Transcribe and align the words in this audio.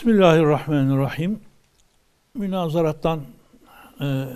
Bismillahirrahmanirrahim. 0.00 1.40
Münazarattan 2.34 3.20
e, 4.00 4.26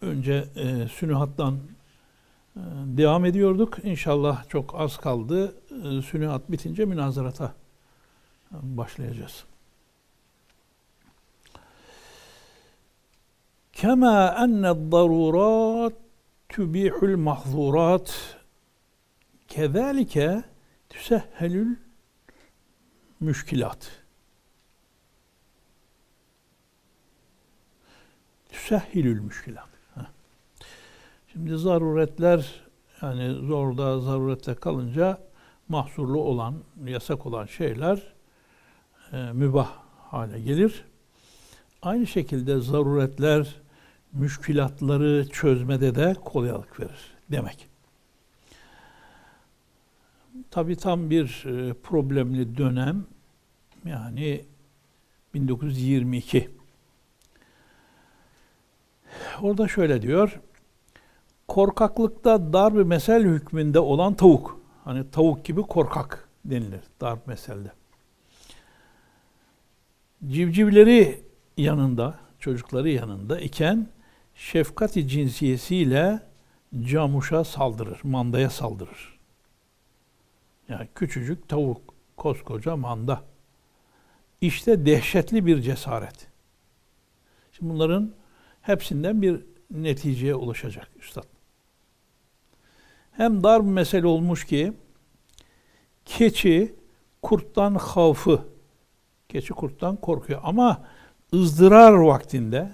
önce 0.00 0.44
e, 0.56 0.88
sünühattan 0.88 1.54
e, 1.54 2.60
devam 2.84 3.24
ediyorduk. 3.24 3.78
İnşallah 3.84 4.48
çok 4.48 4.80
az 4.80 4.96
kaldı. 4.96 5.54
E, 5.70 6.02
sünühat 6.02 6.50
bitince 6.50 6.84
münazarata 6.84 7.54
e, 8.52 8.54
başlayacağız. 8.62 9.44
Kema 13.72 14.34
enne 14.38 14.92
darurat 14.92 15.94
tübihul 16.48 17.16
mahzurat 17.16 18.36
kezalike 19.48 20.42
tüsehhelül 20.88 21.76
müşkilat. 23.20 24.01
Tüsehhilül 28.52 29.20
müşkilat. 29.20 29.68
Şimdi 31.32 31.58
zaruretler 31.58 32.62
yani 33.02 33.46
zorda 33.46 34.00
zarurette 34.00 34.54
kalınca 34.54 35.18
mahsurlu 35.68 36.20
olan, 36.20 36.54
yasak 36.84 37.26
olan 37.26 37.46
şeyler 37.46 38.02
e, 39.12 39.32
mübah 39.32 39.72
hale 39.98 40.40
gelir. 40.40 40.84
Aynı 41.82 42.06
şekilde 42.06 42.60
zaruretler 42.60 43.56
müşkilatları 44.12 45.28
çözmede 45.28 45.94
de 45.94 46.14
kolaylık 46.24 46.80
verir 46.80 47.14
demek. 47.30 47.68
Tabi 50.50 50.76
tam 50.76 51.10
bir 51.10 51.44
e, 51.46 51.74
problemli 51.74 52.56
dönem 52.56 53.04
yani 53.84 54.44
1922. 55.34 56.61
Orada 59.42 59.68
şöyle 59.68 60.02
diyor. 60.02 60.40
Korkaklıkta 61.48 62.52
darb 62.52 62.86
mesel 62.86 63.24
hükmünde 63.24 63.80
olan 63.80 64.14
tavuk. 64.14 64.60
Hani 64.84 65.10
tavuk 65.10 65.44
gibi 65.44 65.62
korkak 65.62 66.28
denilir 66.44 66.80
darb 67.00 67.18
meselde. 67.26 67.72
Civcivleri 70.28 71.22
yanında, 71.56 72.18
çocukları 72.38 72.88
yanında 72.88 73.40
iken 73.40 73.88
şefkati 74.34 75.08
cinsiyesiyle 75.08 76.20
camuşa 76.80 77.44
saldırır, 77.44 78.00
mandaya 78.02 78.50
saldırır. 78.50 79.18
Yani 80.68 80.88
küçücük 80.94 81.48
tavuk, 81.48 81.94
koskoca 82.16 82.76
manda. 82.76 83.22
İşte 84.40 84.86
dehşetli 84.86 85.46
bir 85.46 85.60
cesaret. 85.60 86.28
Şimdi 87.52 87.72
bunların 87.72 88.12
hepsinden 88.62 89.22
bir 89.22 89.40
neticeye 89.70 90.34
ulaşacak 90.34 90.88
üstad. 91.00 91.24
Hem 93.12 93.44
dar 93.44 93.64
bir 93.64 93.70
mesele 93.70 94.06
olmuş 94.06 94.44
ki 94.44 94.72
keçi 96.04 96.74
kurttan 97.22 97.74
havfı 97.74 98.42
keçi 99.28 99.52
kurttan 99.52 99.96
korkuyor 99.96 100.40
ama 100.44 100.82
ızdırar 101.34 101.92
vaktinde 101.92 102.72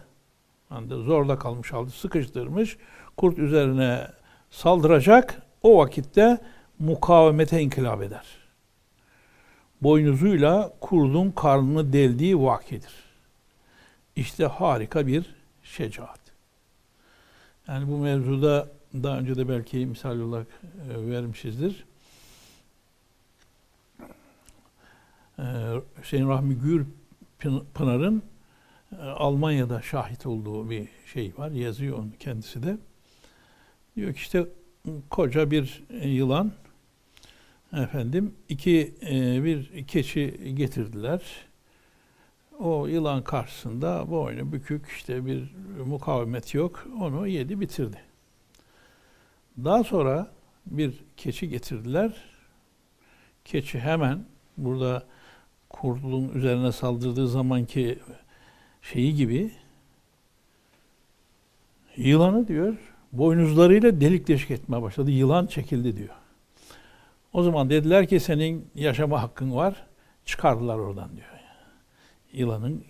yani 0.70 0.88
zorda 0.88 1.38
kalmış 1.38 1.72
halde 1.72 1.90
sıkıştırmış 1.90 2.76
kurt 3.16 3.38
üzerine 3.38 4.06
saldıracak 4.50 5.42
o 5.62 5.78
vakitte 5.78 6.38
mukavemete 6.78 7.60
inkılap 7.60 8.02
eder. 8.02 8.26
Boynuzuyla 9.82 10.72
kurdun 10.80 11.30
karnını 11.30 11.92
deldiği 11.92 12.40
vakidir. 12.40 12.94
İşte 14.16 14.46
harika 14.46 15.06
bir 15.06 15.37
şecaat. 15.76 16.20
Yani 17.68 17.88
bu 17.88 17.98
mevzuda 17.98 18.68
daha 18.94 19.18
önce 19.18 19.36
de 19.36 19.48
belki 19.48 19.86
misal 19.86 20.20
olarak 20.20 20.46
e, 20.90 21.10
vermişizdir. 21.10 21.84
Ee, 25.38 25.42
Hüseyin 26.02 26.28
Rahmi 26.28 26.54
Gür 26.54 26.86
Pınar'ın 27.74 28.22
e, 28.92 29.02
Almanya'da 29.02 29.82
şahit 29.82 30.26
olduğu 30.26 30.70
bir 30.70 30.88
şey 31.12 31.32
var. 31.38 31.50
Yazıyor 31.50 31.98
onu 31.98 32.10
kendisi 32.20 32.62
de. 32.62 32.76
Diyor 33.96 34.12
ki 34.12 34.18
işte 34.18 34.46
koca 35.10 35.50
bir 35.50 35.84
yılan 36.04 36.52
efendim 37.72 38.34
iki 38.48 38.94
e, 39.02 39.44
bir 39.44 39.86
keçi 39.86 40.54
getirdiler. 40.54 41.47
O 42.58 42.86
yılan 42.86 43.24
karşısında 43.24 44.10
boynu 44.10 44.52
bükük 44.52 44.86
işte 44.88 45.26
bir 45.26 45.54
mukavemet 45.86 46.54
yok. 46.54 46.86
Onu 47.00 47.26
yedi 47.26 47.60
bitirdi. 47.60 48.00
Daha 49.64 49.84
sonra 49.84 50.30
bir 50.66 51.04
keçi 51.16 51.48
getirdiler. 51.48 52.16
Keçi 53.44 53.80
hemen 53.80 54.24
burada 54.56 55.02
kurdun 55.70 56.28
üzerine 56.28 56.72
saldırdığı 56.72 57.28
zamanki 57.28 57.98
şeyi 58.82 59.14
gibi 59.14 59.50
yılanı 61.96 62.48
diyor 62.48 62.76
boynuzlarıyla 63.12 64.00
delik 64.00 64.28
deşik 64.28 64.50
etmeye 64.50 64.82
başladı. 64.82 65.10
Yılan 65.10 65.46
çekildi 65.46 65.96
diyor. 65.96 66.14
O 67.32 67.42
zaman 67.42 67.70
dediler 67.70 68.06
ki 68.06 68.20
senin 68.20 68.70
yaşama 68.74 69.22
hakkın 69.22 69.54
var. 69.54 69.86
Çıkardılar 70.24 70.78
oradan 70.78 71.16
diyor. 71.16 71.37
Yılanın 72.32 72.84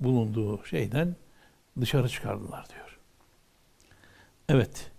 bulunduğu 0.00 0.64
şeyden 0.64 1.16
dışarı 1.80 2.08
çıkardılar 2.08 2.66
diyor. 2.68 2.98
Evet. 4.48 4.90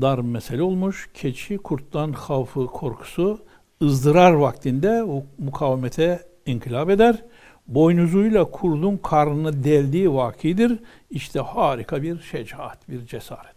Dar 0.00 0.18
mesele 0.18 0.62
olmuş. 0.62 1.10
Keçi 1.14 1.58
kurttan 1.58 2.12
havfı, 2.12 2.66
korkusu 2.66 3.44
ızdırar 3.82 4.32
vaktinde 4.32 5.04
o 5.04 5.24
mukavemete 5.38 6.28
inkılap 6.46 6.90
eder. 6.90 7.24
Boynuzuyla 7.66 8.44
kurdun 8.44 8.96
karnını 8.96 9.64
deldiği 9.64 10.14
vakidir. 10.14 10.78
İşte 11.10 11.40
harika 11.40 12.02
bir 12.02 12.20
şecaat, 12.20 12.88
bir 12.88 13.06
cesaret. 13.06 13.56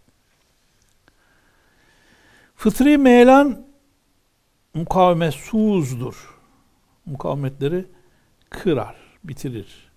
Fıtri 2.56 2.98
meyelan 2.98 3.66
mukavemetsuzdur. 4.74 6.38
Mukavemetleri 7.06 7.84
kırar, 8.50 8.96
bitirir. 9.24 9.90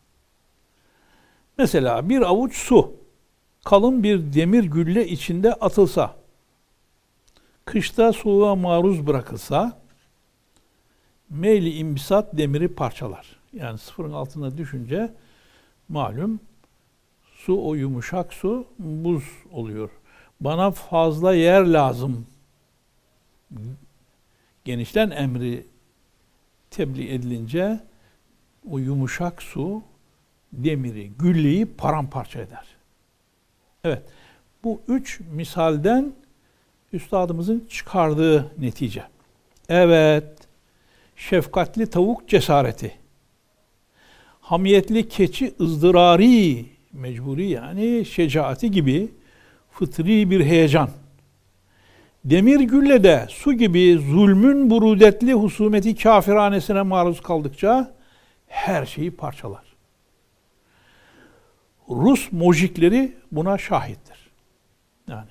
Mesela 1.57 2.09
bir 2.09 2.21
avuç 2.21 2.55
su 2.55 2.93
kalın 3.65 4.03
bir 4.03 4.33
demir 4.33 4.63
gülle 4.63 5.07
içinde 5.07 5.53
atılsa, 5.53 6.15
kışta 7.65 8.13
soğuğa 8.13 8.55
maruz 8.55 9.07
bırakılsa, 9.07 9.81
meyli 11.29 11.73
imbisat 11.77 12.37
demiri 12.37 12.67
parçalar. 12.67 13.39
Yani 13.53 13.77
sıfırın 13.77 14.13
altına 14.13 14.57
düşünce 14.57 15.13
malum 15.89 16.39
su 17.35 17.67
o 17.67 17.75
yumuşak 17.75 18.33
su 18.33 18.67
buz 18.79 19.23
oluyor. 19.51 19.89
Bana 20.41 20.71
fazla 20.71 21.33
yer 21.33 21.65
lazım. 21.65 22.25
Genişten 24.65 25.09
emri 25.11 25.65
tebliğ 26.71 27.13
edilince 27.13 27.79
o 28.71 28.77
yumuşak 28.77 29.43
su 29.43 29.81
demiri, 30.53 31.11
gülleyi 31.19 31.65
paramparça 31.65 32.39
eder. 32.39 32.65
Evet. 33.83 34.03
Bu 34.63 34.81
üç 34.87 35.19
misalden 35.33 36.13
üstadımızın 36.93 37.65
çıkardığı 37.69 38.51
netice. 38.57 39.03
Evet. 39.69 40.25
Şefkatli 41.15 41.89
tavuk 41.89 42.27
cesareti. 42.27 42.91
Hamiyetli 44.41 45.09
keçi 45.09 45.53
ızdırari, 45.61 46.65
mecburi 46.93 47.49
yani 47.49 48.05
şecaati 48.05 48.71
gibi 48.71 49.11
fıtri 49.71 50.29
bir 50.29 50.45
heyecan. 50.45 50.89
Demir 52.25 52.59
gülle 52.59 53.03
de 53.03 53.25
su 53.29 53.53
gibi 53.53 53.97
zulmün 54.11 54.69
burudetli 54.69 55.33
husumeti 55.33 55.95
kafiranesine 55.95 56.81
maruz 56.81 57.21
kaldıkça 57.21 57.94
her 58.47 58.85
şeyi 58.85 59.11
parçalar. 59.11 59.75
Rus 61.89 62.31
mojikleri 62.31 63.15
buna 63.31 63.57
şahittir. 63.57 64.29
Yani 65.07 65.29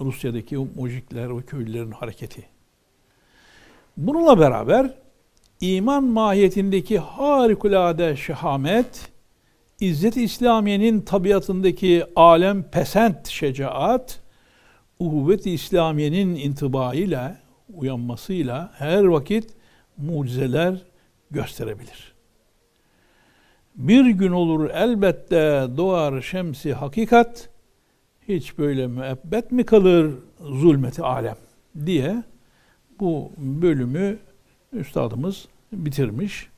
Rusya'daki 0.00 0.58
o 0.58 0.66
mojikler, 0.76 1.28
o 1.28 1.40
köylülerin 1.40 1.90
hareketi. 1.90 2.48
Bununla 3.96 4.38
beraber 4.38 4.94
iman 5.60 6.04
mahiyetindeki 6.04 6.98
harikulade 6.98 8.16
şehamet, 8.16 9.10
İzzet-i 9.80 10.22
İslamiye'nin 10.22 11.00
tabiatındaki 11.00 12.04
alem 12.16 12.62
pesent 12.62 13.28
şecaat, 13.28 14.20
uhuvvet-i 14.98 15.50
İslamiye'nin 15.50 16.34
intibaıyla, 16.34 17.38
uyanmasıyla 17.74 18.72
her 18.74 19.04
vakit 19.04 19.50
mucizeler 19.96 20.74
gösterebilir. 21.30 22.14
Bir 23.76 24.06
gün 24.06 24.32
olur 24.32 24.70
elbette 24.70 25.66
doğar 25.76 26.22
şemsi 26.22 26.74
hakikat, 26.74 27.48
hiç 28.28 28.58
böyle 28.58 28.86
müebbet 28.86 29.52
mi 29.52 29.64
kalır 29.64 30.14
zulmeti 30.40 31.02
alem 31.02 31.36
diye 31.86 32.22
bu 33.00 33.32
bölümü 33.38 34.18
üstadımız 34.72 35.48
bitirmiş. 35.72 36.48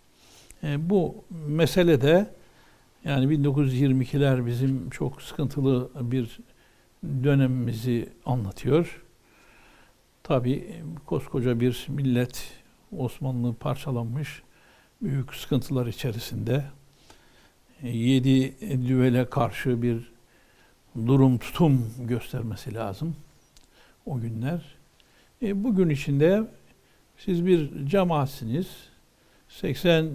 E, 0.62 0.90
bu 0.90 1.24
mesele 1.46 2.00
de 2.00 2.26
yani 3.04 3.34
1922'ler 3.34 4.46
bizim 4.46 4.90
çok 4.90 5.22
sıkıntılı 5.22 5.90
bir 6.00 6.38
dönemimizi 7.24 8.08
anlatıyor. 8.26 9.02
Tabi 10.22 10.82
koskoca 11.06 11.60
bir 11.60 11.86
millet 11.88 12.52
Osmanlı 12.96 13.54
parçalanmış 13.54 14.42
büyük 15.02 15.34
sıkıntılar 15.34 15.86
içerisinde 15.86 16.64
yedi 17.82 18.54
düvele 18.88 19.30
karşı 19.30 19.82
bir 19.82 20.12
durum 21.06 21.38
tutum 21.38 21.92
göstermesi 21.98 22.74
lazım 22.74 23.16
o 24.06 24.20
günler. 24.20 24.62
E, 25.42 25.64
bugün 25.64 25.88
içinde 25.88 26.44
siz 27.18 27.46
bir 27.46 27.86
cemaatsiniz. 27.86 28.66
80 29.48 30.10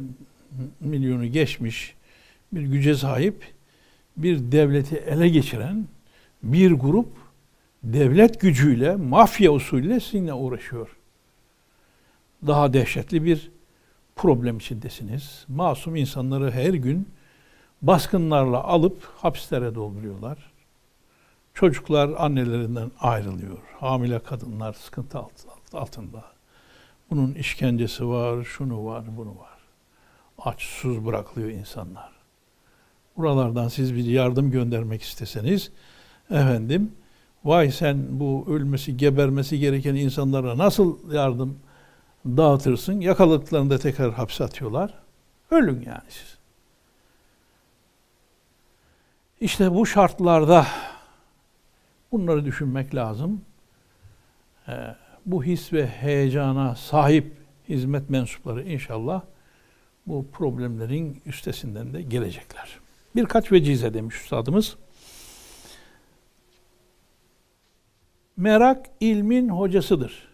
milyonu 0.80 1.26
geçmiş 1.26 1.96
bir 2.52 2.62
güce 2.62 2.96
sahip 2.96 3.54
bir 4.18 4.52
devleti 4.52 4.96
ele 4.96 5.30
geçiren 5.30 5.88
bir 6.44 6.72
grup 6.72 7.08
devlet 7.84 8.42
gücüyle, 8.42 8.96
mafya 8.96 9.52
usulüyle 9.52 10.00
sizinle 10.00 10.34
uğraşıyor. 10.34 10.98
Daha 12.48 12.74
dehşetli 12.74 13.26
bir 13.26 13.52
problem 14.16 14.58
içindesiniz. 14.58 15.46
Masum 15.48 15.96
insanları 15.96 16.52
her 16.52 16.74
gün 16.74 17.08
baskınlarla 17.82 18.64
alıp 18.64 19.04
hapislere 19.04 19.76
dolduruyorlar. 19.76 20.54
Çocuklar 21.54 22.10
annelerinden 22.18 22.92
ayrılıyor. 23.00 23.58
Hamile 23.80 24.20
kadınlar 24.20 24.74
sıkıntı 24.74 25.20
altında. 25.74 26.24
Bunun 27.10 27.34
işkencesi 27.34 28.08
var, 28.08 28.44
şunu 28.44 28.86
var, 28.86 29.04
bunu 29.18 29.30
var. 29.30 29.60
Aç, 30.38 30.62
susuz 30.62 31.06
bırakılıyor 31.06 31.50
insanlar. 31.50 32.12
Buralardan 33.18 33.68
siz 33.68 33.96
bir 33.96 34.06
yardım 34.06 34.52
göndermek 34.52 35.02
isteseniz, 35.02 35.72
efendim, 36.30 36.92
vay 37.46 37.72
sen 37.72 38.20
bu 38.20 38.46
ölmesi, 38.50 38.98
gebermesi 38.98 39.60
gereken 39.60 39.96
insanlara 39.96 40.58
nasıl 40.58 41.14
yardım 41.14 41.60
dağıtırsın? 42.26 43.02
Yakaladıklarında 43.02 43.78
tekrar 43.78 44.14
hapse 44.14 44.44
atıyorlar. 44.44 44.94
Ölün 45.52 45.84
yani 45.86 46.10
siz. 46.10 46.38
İşte 49.42 49.74
bu 49.74 49.86
şartlarda 49.86 50.68
bunları 52.12 52.46
düşünmek 52.46 52.96
lazım. 52.96 53.42
Ee, 54.68 54.96
bu 55.26 55.44
his 55.44 55.74
ve 55.74 55.88
heyecana 55.88 56.76
sahip 56.76 57.34
hizmet 57.70 58.10
mensupları 58.10 58.64
inşallah 58.64 59.22
bu 60.08 60.28
problemlerin 60.32 61.22
üstesinden 61.26 61.94
de 61.94 62.02
gelecekler. 62.02 62.80
Birkaç 63.16 63.52
vecize 63.52 63.94
demiş 63.94 64.22
üstadımız. 64.22 64.76
Merak 68.38 68.86
ilmin 69.00 69.50
hocasıdır. 69.50 70.33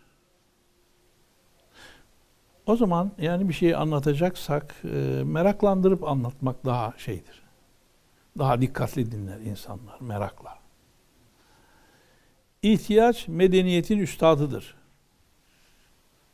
O 2.70 2.76
zaman 2.76 3.12
yani 3.22 3.50
bir 3.50 3.54
şeyi 3.54 3.78
anlatacaksak 3.78 4.76
e, 4.84 5.24
meraklandırıp 5.24 6.04
anlatmak 6.04 6.66
daha 6.66 6.94
şeydir. 6.98 7.44
Daha 8.38 8.62
dikkatli 8.62 9.12
dinler 9.12 9.40
insanlar 9.40 10.00
merakla. 10.00 10.58
İhtiyaç 12.62 13.28
medeniyetin 13.28 13.98
üstadıdır. 13.98 14.76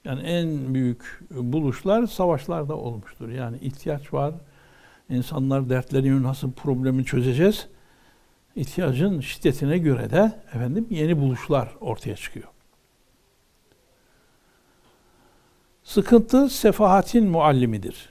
Yani 0.05 0.21
en 0.21 0.73
büyük 0.73 1.19
buluşlar 1.31 2.07
savaşlarda 2.07 2.75
olmuştur. 2.75 3.29
Yani 3.29 3.57
ihtiyaç 3.57 4.13
var. 4.13 4.33
İnsanlar 5.09 5.69
dertlerini 5.69 6.23
nasıl 6.23 6.51
problemi 6.51 7.05
çözeceğiz? 7.05 7.67
İhtiyacın 8.55 9.19
şiddetine 9.19 9.77
göre 9.77 10.09
de 10.09 10.41
efendim 10.47 10.87
yeni 10.89 11.17
buluşlar 11.21 11.69
ortaya 11.81 12.15
çıkıyor. 12.15 12.54
Sıkıntı 15.85 16.49
sefahatin 16.49 17.27
muallimidir. 17.27 18.09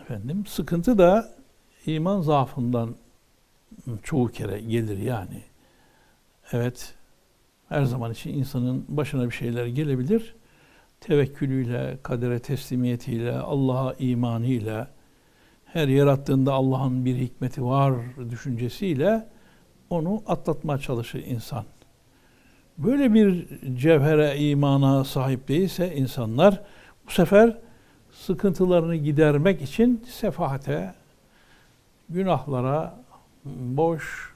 Efendim 0.00 0.46
sıkıntı 0.46 0.98
da 0.98 1.34
iman 1.86 2.20
zaafından 2.20 2.94
çoğu 4.02 4.28
kere 4.28 4.60
gelir 4.60 4.98
yani. 4.98 5.42
Evet 6.52 6.94
her 7.68 7.84
zaman 7.84 8.12
için 8.12 8.34
insanın 8.34 8.84
başına 8.88 9.26
bir 9.26 9.34
şeyler 9.34 9.66
gelebilir. 9.66 10.34
Tevekkülüyle, 11.00 11.98
kadere 12.02 12.38
teslimiyetiyle, 12.38 13.38
Allah'a 13.38 13.94
imanıyla, 13.94 14.90
her 15.64 15.88
yarattığında 15.88 16.52
Allah'ın 16.52 17.04
bir 17.04 17.16
hikmeti 17.16 17.64
var 17.64 17.94
düşüncesiyle 18.30 19.28
onu 19.90 20.22
atlatmaya 20.26 20.78
çalışır 20.78 21.24
insan. 21.26 21.64
Böyle 22.78 23.14
bir 23.14 23.46
cevhere 23.76 24.38
imana 24.38 25.04
sahip 25.04 25.48
değilse 25.48 25.96
insanlar 25.96 26.60
bu 27.06 27.10
sefer 27.10 27.58
sıkıntılarını 28.12 28.96
gidermek 28.96 29.62
için 29.62 30.04
sefahate, 30.08 30.94
günahlara, 32.08 33.00
boş, 33.44 34.34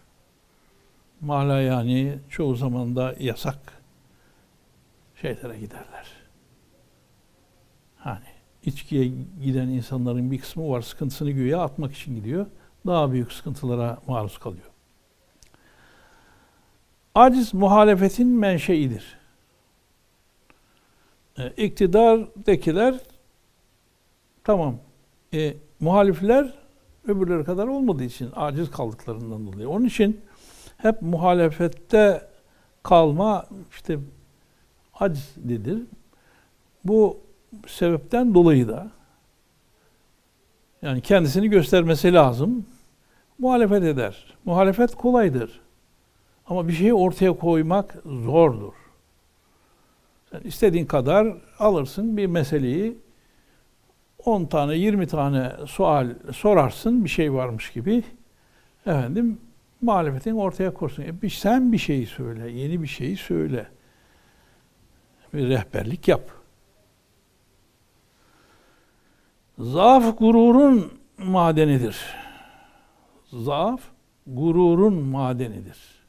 mala 1.21 1.61
yani 1.61 2.19
çoğu 2.29 2.55
zaman 2.55 2.97
da 2.97 3.15
yasak 3.21 3.59
şeylere 5.21 5.59
giderler. 5.59 6.07
Hani 7.99 8.25
içkiye 8.65 9.11
giden 9.45 9.69
insanların 9.69 10.31
bir 10.31 10.39
kısmı 10.39 10.69
var 10.69 10.81
sıkıntısını 10.81 11.31
güya 11.31 11.61
atmak 11.61 11.93
için 11.93 12.15
gidiyor. 12.15 12.47
Daha 12.87 13.13
büyük 13.13 13.33
sıkıntılara 13.33 13.99
maruz 14.07 14.39
kalıyor. 14.39 14.72
Aciz 17.15 17.55
muhalefetin 17.55 18.29
menşeidir. 18.29 19.19
E, 21.39 21.51
iktidardakiler 21.51 22.95
tamam. 24.45 24.77
E, 25.35 25.55
muhalifler 25.81 26.55
öbürleri 27.09 27.45
kadar 27.45 27.67
olmadığı 27.67 28.05
için 28.05 28.31
aciz 28.37 28.71
kaldıklarından 28.71 29.53
dolayı. 29.53 29.69
Onun 29.69 29.85
için 29.85 30.21
hep 30.77 31.03
muhalefette 31.03 32.29
kalma 32.83 33.47
işte 33.71 33.99
acizlidir. 34.95 35.83
Bu 36.85 37.21
sebepten 37.67 38.35
dolayı 38.35 38.69
da 38.69 38.91
yani 40.83 41.01
kendisini 41.01 41.49
göstermesi 41.49 42.13
lazım. 42.13 42.67
Muhalefet 43.39 43.83
eder. 43.83 44.37
Muhalefet 44.45 44.95
kolaydır. 44.95 45.61
Ama 46.47 46.69
bir 46.69 46.73
şeyi 46.73 46.95
ortaya 46.95 47.33
koymak 47.33 47.97
zordur. 48.05 48.73
Sen 50.31 50.41
istediğin 50.41 50.87
kadar 50.87 51.37
alırsın 51.59 52.17
bir 52.17 52.27
meseleyi 52.27 52.99
10 54.25 54.45
tane 54.45 54.77
20 54.77 55.07
tane 55.07 55.53
sual 55.67 56.15
sorarsın 56.33 57.05
bir 57.05 57.09
şey 57.09 57.33
varmış 57.33 57.73
gibi. 57.73 58.03
Efendim 58.87 59.41
muhalefetin 59.81 60.37
ortaya 60.37 60.75
korsun. 60.75 61.03
E, 61.23 61.31
sen 61.31 61.73
bir 61.73 61.79
şey 61.79 62.07
söyle, 62.07 62.51
yeni 62.51 62.83
bir 62.83 62.87
şey 62.87 63.17
söyle. 63.17 63.67
Bir 65.35 65.49
rehberlik 65.49 66.09
yap. 66.09 66.31
Zaaf 69.59 70.19
gururun 70.19 70.93
madenidir. 71.19 71.97
Zaaf 73.33 73.81
gururun 74.27 74.95
madenidir. 74.95 76.02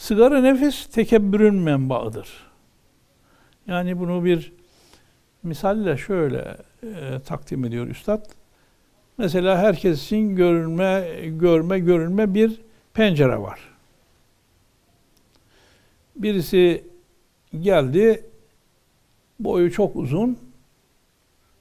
Sigara 0.00 0.40
nefis 0.40 0.86
tekebbürün 0.86 1.54
menbaıdır. 1.54 2.28
Yani 3.66 3.98
bunu 3.98 4.24
bir 4.24 4.52
misalle 5.42 5.96
şöyle 5.96 6.56
e, 6.82 7.18
takdim 7.26 7.64
ediyor 7.64 7.86
üstad. 7.86 8.26
Mesela 9.18 9.58
herkes 9.58 10.04
için 10.04 10.36
görünme, 10.36 11.08
görme, 11.26 11.78
görünme 11.78 12.34
bir 12.34 12.60
pencere 12.94 13.38
var. 13.38 13.60
Birisi 16.16 16.84
geldi, 17.60 18.24
boyu 19.40 19.72
çok 19.72 19.96
uzun. 19.96 20.38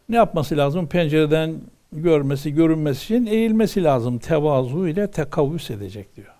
Ne 0.10 0.15
yapması 0.15 0.58
lazım? 0.58 0.88
Pencereden 0.88 1.55
görmesi, 1.91 2.53
görünmesi 2.53 3.03
için 3.03 3.25
eğilmesi 3.25 3.84
lazım. 3.84 4.19
Tevazu 4.19 4.88
ile 4.88 5.12
tekavvüs 5.12 5.69
edecek 5.69 6.15
diyor. 6.15 6.38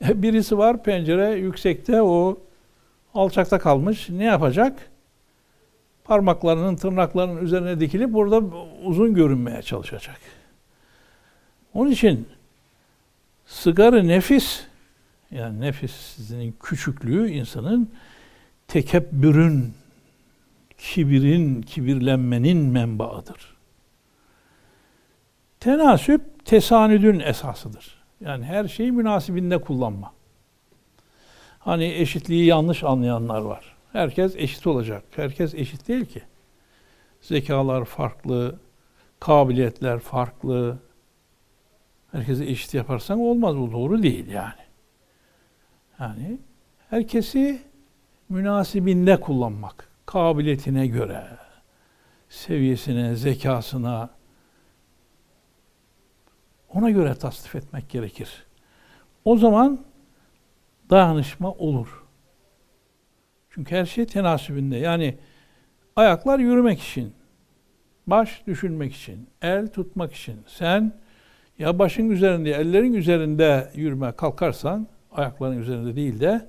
Birisi 0.14 0.58
var 0.58 0.82
pencere 0.82 1.30
yüksekte, 1.30 2.02
o 2.02 2.38
alçakta 3.14 3.58
kalmış. 3.58 4.08
Ne 4.08 4.24
yapacak? 4.24 4.90
parmaklarının, 6.10 6.76
tırnaklarının 6.76 7.44
üzerine 7.44 7.80
dikilip 7.80 8.12
burada 8.12 8.42
uzun 8.84 9.14
görünmeye 9.14 9.62
çalışacak. 9.62 10.18
Onun 11.74 11.90
için 11.90 12.28
sigara 13.46 14.02
nefis, 14.02 14.64
yani 15.30 15.60
nefisinin 15.60 16.54
küçüklüğü 16.60 17.30
insanın 17.30 17.90
tekebbürün, 18.68 19.74
kibirin, 20.78 21.62
kibirlenmenin 21.62 22.58
menbaıdır. 22.58 23.56
Tenasüp 25.60 26.44
tesanüdün 26.44 27.20
esasıdır. 27.20 27.99
Yani 28.20 28.44
her 28.44 28.68
şeyi 28.68 28.92
münasibinde 28.92 29.58
kullanma. 29.60 30.12
Hani 31.58 31.84
eşitliği 31.84 32.44
yanlış 32.44 32.84
anlayanlar 32.84 33.40
var. 33.40 33.76
Herkes 33.92 34.36
eşit 34.36 34.66
olacak. 34.66 35.04
Herkes 35.16 35.54
eşit 35.54 35.88
değil 35.88 36.04
ki. 36.04 36.22
Zekalar 37.20 37.84
farklı, 37.84 38.58
kabiliyetler 39.20 39.98
farklı. 39.98 40.78
Herkesi 42.12 42.44
eşit 42.44 42.74
yaparsan 42.74 43.20
olmaz. 43.20 43.56
Bu 43.56 43.72
doğru 43.72 44.02
değil 44.02 44.28
yani. 44.28 44.60
Yani 46.00 46.38
herkesi 46.90 47.62
münasibinde 48.28 49.20
kullanmak. 49.20 49.88
Kabiliyetine 50.06 50.86
göre, 50.86 51.26
seviyesine, 52.28 53.16
zekasına, 53.16 54.10
ona 56.74 56.90
göre 56.90 57.14
tasnif 57.14 57.54
etmek 57.54 57.88
gerekir. 57.88 58.46
O 59.24 59.36
zaman 59.36 59.80
dayanışma 60.90 61.52
olur. 61.52 62.04
Çünkü 63.50 63.74
her 63.76 63.86
şey 63.86 64.06
tenasübünde. 64.06 64.76
Yani 64.76 65.18
ayaklar 65.96 66.38
yürümek 66.38 66.80
için, 66.80 67.12
baş 68.06 68.42
düşünmek 68.46 68.94
için, 68.94 69.28
el 69.42 69.68
tutmak 69.68 70.12
için. 70.12 70.36
Sen 70.46 70.92
ya 71.58 71.78
başın 71.78 72.10
üzerinde, 72.10 72.50
ellerin 72.50 72.94
üzerinde 72.94 73.70
yürüme 73.74 74.12
kalkarsan, 74.12 74.86
ayakların 75.12 75.58
üzerinde 75.58 75.96
değil 75.96 76.20
de 76.20 76.48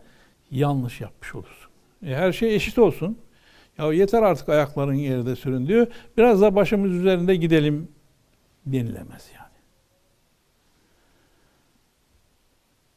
yanlış 0.51 1.01
yapmış 1.01 1.35
olursun. 1.35 1.71
E 2.05 2.15
her 2.15 2.31
şey 2.31 2.55
eşit 2.55 2.79
olsun. 2.79 3.17
Ya 3.77 3.93
yeter 3.93 4.23
artık 4.23 4.49
ayakların 4.49 4.93
yerde 4.93 5.35
sürün 5.35 5.67
diyor. 5.67 5.87
Biraz 6.17 6.41
da 6.41 6.55
başımız 6.55 6.91
üzerinde 6.91 7.35
gidelim 7.35 7.87
denilemez 8.65 9.29
yani. 9.35 9.40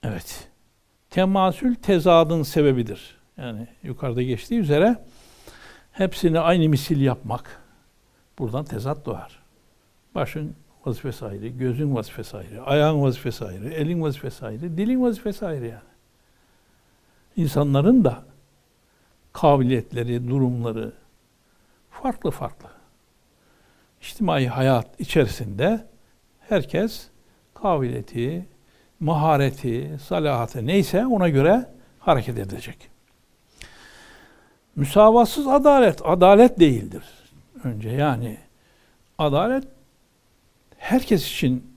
Evet. 0.04 0.48
Temasül 1.10 1.74
tezadın 1.74 2.42
sebebidir. 2.42 3.16
Yani 3.36 3.68
yukarıda 3.82 4.22
geçtiği 4.22 4.58
üzere 4.58 5.04
hepsini 5.92 6.40
aynı 6.40 6.68
misil 6.68 7.00
yapmak. 7.00 7.62
Buradan 8.38 8.64
tezat 8.64 9.06
doğar. 9.06 9.42
Başın 10.14 10.56
vazifesi 10.86 11.26
ayrı, 11.26 11.48
gözün 11.48 11.94
vazifesi 11.94 12.36
ayrı, 12.36 12.62
ayağın 12.62 13.02
vazifesi 13.02 13.44
ayrı, 13.44 13.68
elin 13.68 14.02
vazifesi 14.02 14.46
ayrı, 14.46 14.76
dilin 14.76 15.02
vazifesi 15.02 15.46
ayrı 15.46 15.66
yani. 15.66 15.94
İnsanların 17.36 18.04
da 18.04 18.24
kabiliyetleri, 19.32 20.28
durumları 20.28 20.92
farklı 21.90 22.30
farklı. 22.30 22.68
İçtimai 24.00 24.46
hayat 24.46 25.00
içerisinde 25.00 25.86
herkes 26.40 27.08
kabiliyeti, 27.54 28.46
mahareti, 29.00 29.98
salahatı 30.06 30.66
neyse 30.66 31.06
ona 31.06 31.28
göre 31.28 31.70
hareket 32.00 32.38
edecek. 32.38 32.90
Müsavatsız 34.76 35.46
adalet, 35.46 36.00
adalet 36.04 36.60
değildir. 36.60 37.04
Önce 37.64 37.88
yani 37.90 38.38
adalet 39.18 39.64
herkes 40.78 41.26
için 41.32 41.74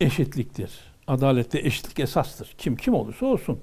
eşitliktir. 0.00 0.80
Adalette 1.06 1.58
eşitlik 1.58 2.00
esastır. 2.00 2.54
Kim 2.58 2.76
kim 2.76 2.94
olursa 2.94 3.26
olsun. 3.26 3.60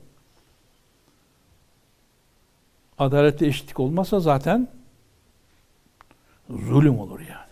Adalette 2.97 3.47
eşitlik 3.47 3.79
olmazsa 3.79 4.19
zaten 4.19 4.67
zulüm 6.49 6.99
olur 6.99 7.19
yani. 7.19 7.47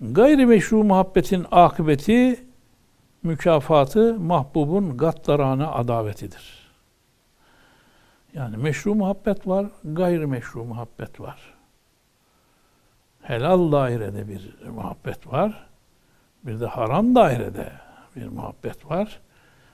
Gayri 0.00 0.46
meşru 0.46 0.84
muhabbetin 0.84 1.46
akıbeti 1.50 2.47
mükafatı 3.22 4.20
mahbubun 4.20 4.96
gattarana 4.96 5.72
adavetidir. 5.72 6.68
Yani 8.34 8.56
meşru 8.56 8.94
muhabbet 8.94 9.46
var, 9.46 9.66
gayri 9.84 10.26
meşru 10.26 10.64
muhabbet 10.64 11.20
var. 11.20 11.54
Helal 13.22 13.72
dairede 13.72 14.28
bir 14.28 14.68
muhabbet 14.68 15.26
var. 15.26 15.68
Bir 16.44 16.60
de 16.60 16.66
haram 16.66 17.14
dairede 17.14 17.72
bir 18.16 18.26
muhabbet 18.26 18.90
var. 18.90 19.20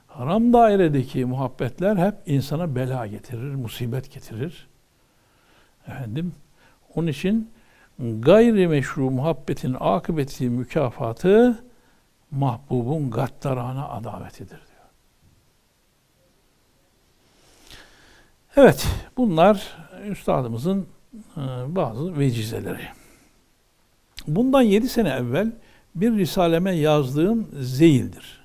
Haram 0.07 0.53
dairedeki 0.53 1.25
muhabbetler 1.25 1.97
hep 1.97 2.15
insana 2.27 2.75
bela 2.75 3.07
getirir, 3.07 3.55
musibet 3.55 4.13
getirir. 4.13 4.69
Efendim, 5.89 6.33
onun 6.95 7.07
için 7.07 7.51
gayri 7.99 8.69
meşru 8.69 9.11
muhabbetin 9.11 9.77
akıbeti, 9.81 10.51
mükafatı 10.51 11.65
mahbubun 12.31 13.11
gattarana 13.11 13.89
adavetidir 13.89 14.49
diyor. 14.49 14.85
Evet, 18.57 18.87
bunlar 19.17 19.77
üstadımızın 20.09 20.87
e, 21.37 21.41
bazı 21.69 22.19
vecizeleri. 22.19 22.89
Bundan 24.27 24.63
yedi 24.63 24.89
sene 24.89 25.09
evvel 25.09 25.53
bir 25.95 26.13
risaleme 26.13 26.73
yazdığım 26.73 27.49
zeyildir. 27.61 28.45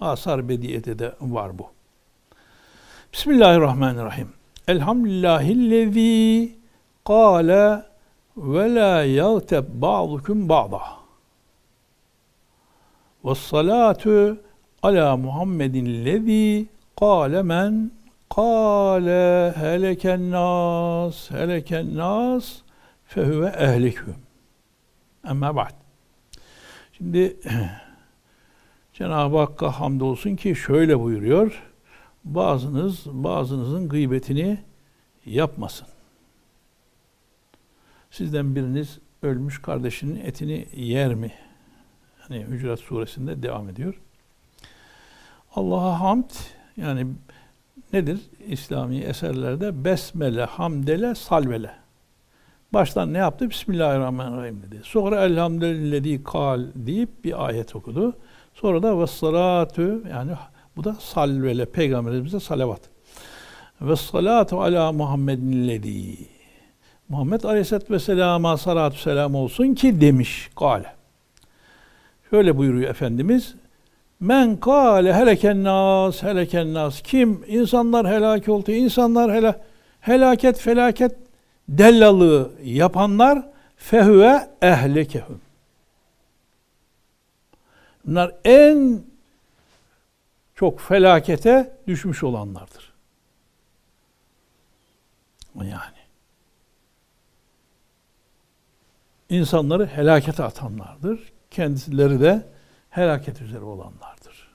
Asar 0.00 0.48
Bediye'de 0.48 0.98
de 0.98 1.12
var 1.20 1.58
bu. 1.58 1.66
Bismillahirrahmanirrahim. 3.12 4.28
Elhamdülillahillezî 4.68 6.52
kâle 7.04 7.82
ve 8.36 8.74
lâ 8.74 9.04
yagteb 9.04 9.64
ba'dukum 9.74 10.48
ba'dah. 10.48 11.03
Ve 13.24 13.34
salatu 13.34 14.38
ala 14.82 15.16
Muhammedin 15.16 16.04
lezi 16.04 16.66
kâle 17.00 17.42
men 17.42 17.90
kâle 18.36 19.52
heleken 19.56 20.30
nas 20.30 21.30
heleken 21.30 21.96
nas 21.96 22.62
fehuve 23.04 23.48
ehliküm. 23.48 24.16
Ama 25.24 25.56
ba'd. 25.56 25.74
Şimdi 26.92 27.36
Cenab-ı 28.92 29.38
Hakk'a 29.38 29.80
hamdolsun 29.80 30.36
ki 30.36 30.56
şöyle 30.56 31.00
buyuruyor. 31.00 31.62
Bazınız 32.24 33.06
bazınızın 33.06 33.88
gıybetini 33.88 34.58
yapmasın. 35.26 35.88
Sizden 38.10 38.56
biriniz 38.56 38.98
ölmüş 39.22 39.62
kardeşinin 39.62 40.20
etini 40.20 40.66
yer 40.76 41.14
mi? 41.14 41.32
Hani 42.28 42.46
Hücurat 42.50 42.80
suresinde 42.80 43.42
devam 43.42 43.68
ediyor. 43.68 43.94
Allah'a 45.54 46.00
hamd 46.00 46.30
yani 46.76 47.06
nedir? 47.92 48.20
İslami 48.48 48.98
eserlerde 48.98 49.84
besmele, 49.84 50.44
hamdele, 50.44 51.14
salvele. 51.14 51.70
Baştan 52.72 53.12
ne 53.12 53.18
yaptı? 53.18 53.50
Bismillahirrahmanirrahim 53.50 54.62
dedi. 54.62 54.80
Sonra 54.84 55.24
elhamdülillezi 55.24 56.24
kal 56.24 56.62
deyip 56.74 57.24
bir 57.24 57.46
ayet 57.46 57.76
okudu. 57.76 58.16
Sonra 58.54 58.82
da 58.82 59.00
ve 59.00 59.06
salatu 59.06 60.02
yani 60.10 60.32
bu 60.76 60.84
da 60.84 60.94
salvele 60.94 61.64
peygamberimize 61.64 62.40
salavat. 62.40 62.80
Ve 63.80 63.96
salatu 63.96 64.60
ala 64.60 64.92
Muhammedin. 64.92 66.28
Muhammed 67.08 67.42
Aleyhisselatü 67.42 67.94
Vesselam'a 67.94 68.56
salatu 68.56 68.96
selam 68.96 69.34
olsun 69.34 69.74
ki 69.74 70.00
demiş. 70.00 70.50
Kale. 70.56 71.03
Şöyle 72.34 72.56
buyuruyor 72.56 72.90
Efendimiz. 72.90 73.54
Men 74.20 74.56
kâle 74.56 75.14
heleken 75.14 75.64
nas, 75.64 76.22
heleken 76.22 76.74
nas. 76.74 77.02
Kim? 77.02 77.44
İnsanlar 77.46 78.06
helak 78.06 78.48
oldu. 78.48 78.70
İnsanlar 78.70 79.32
hela, 79.32 79.60
helaket, 80.00 80.58
felaket 80.58 81.16
dellalığı 81.68 82.52
yapanlar 82.62 83.48
fehüve 83.76 84.48
ehlekehum. 84.62 85.40
Bunlar 88.06 88.34
en 88.44 89.02
çok 90.54 90.80
felakete 90.80 91.76
düşmüş 91.86 92.22
olanlardır. 92.22 92.92
Yani. 95.54 96.04
insanları 99.28 99.86
helakete 99.86 100.44
atanlardır 100.44 101.33
kendileri 101.54 102.20
de 102.20 102.46
helaket 102.90 103.42
üzere 103.42 103.64
olanlardır. 103.64 104.54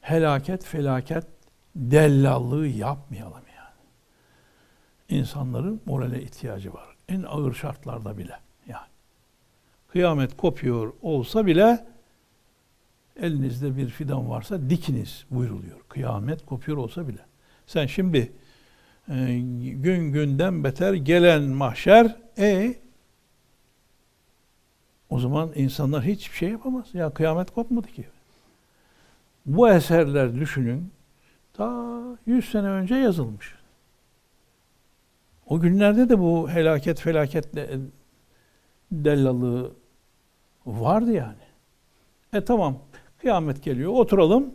Helaket, 0.00 0.64
felaket, 0.64 1.26
dellallığı 1.76 2.66
yapmayalım 2.66 3.42
yani. 3.56 5.20
insanların 5.20 5.80
morale 5.86 6.22
ihtiyacı 6.22 6.74
var. 6.74 6.96
En 7.08 7.22
ağır 7.22 7.54
şartlarda 7.54 8.18
bile 8.18 8.38
yani. 8.66 8.88
Kıyamet 9.88 10.36
kopuyor 10.36 10.92
olsa 11.02 11.46
bile 11.46 11.86
elinizde 13.16 13.76
bir 13.76 13.88
fidan 13.88 14.30
varsa 14.30 14.70
dikiniz 14.70 15.24
buyruluyor. 15.30 15.80
Kıyamet 15.88 16.46
kopuyor 16.46 16.78
olsa 16.78 17.08
bile. 17.08 17.20
Sen 17.66 17.86
şimdi 17.86 18.32
e, 19.08 19.38
gün 19.72 20.12
günden 20.12 20.64
beter 20.64 20.94
gelen 20.94 21.42
mahşer 21.42 22.16
e 22.38 22.85
o 25.10 25.18
zaman 25.18 25.50
insanlar 25.54 26.04
hiçbir 26.04 26.36
şey 26.36 26.50
yapamaz. 26.50 26.86
Ya 26.94 27.10
kıyamet 27.10 27.50
kopmadı 27.50 27.86
ki. 27.86 28.04
Bu 29.46 29.68
eserler 29.68 30.34
düşünün 30.34 30.90
ta 31.52 32.00
100 32.26 32.50
sene 32.50 32.66
önce 32.66 32.94
yazılmış. 32.94 33.54
O 35.46 35.60
günlerde 35.60 36.08
de 36.08 36.18
bu 36.18 36.50
helaket 36.50 37.00
felaket 37.00 37.48
dellalığı 38.92 39.72
vardı 40.66 41.12
yani. 41.12 41.46
E 42.32 42.44
tamam 42.44 42.78
kıyamet 43.18 43.62
geliyor 43.62 43.92
oturalım. 43.92 44.54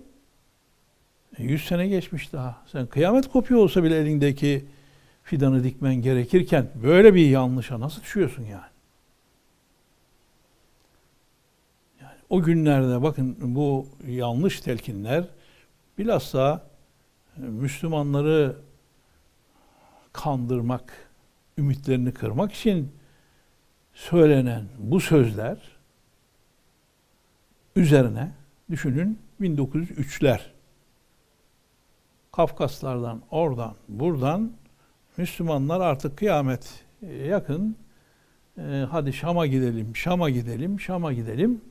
E, 1.37 1.43
100 1.43 1.65
sene 1.65 1.87
geçmiş 1.87 2.33
daha. 2.33 2.63
Sen 2.67 2.87
kıyamet 2.87 3.27
kopuyor 3.27 3.59
olsa 3.59 3.83
bile 3.83 3.97
elindeki 3.97 4.65
fidanı 5.23 5.63
dikmen 5.63 5.95
gerekirken 5.95 6.67
böyle 6.83 7.13
bir 7.13 7.29
yanlışa 7.29 7.79
nasıl 7.79 8.01
düşüyorsun 8.01 8.43
yani? 8.43 8.70
O 12.31 12.41
günlerde 12.41 13.03
bakın 13.03 13.37
bu 13.41 13.87
yanlış 14.07 14.61
telkinler 14.61 15.25
bilhassa 15.97 16.67
e, 17.37 17.41
Müslümanları 17.41 18.55
kandırmak, 20.13 21.09
ümitlerini 21.57 22.13
kırmak 22.13 22.53
için 22.53 22.91
söylenen 23.93 24.65
bu 24.77 24.99
sözler 24.99 25.57
üzerine 27.75 28.31
düşünün 28.69 29.19
1903'ler 29.41 30.39
Kafkaslardan, 32.31 33.21
oradan, 33.31 33.75
buradan 33.87 34.51
Müslümanlar 35.17 35.81
artık 35.81 36.17
kıyamet 36.17 36.83
yakın. 37.27 37.75
E, 38.57 38.85
hadi 38.91 39.13
Şam'a 39.13 39.47
gidelim, 39.47 39.95
Şam'a 39.95 40.29
gidelim, 40.29 40.79
Şam'a 40.79 41.13
gidelim. 41.13 41.61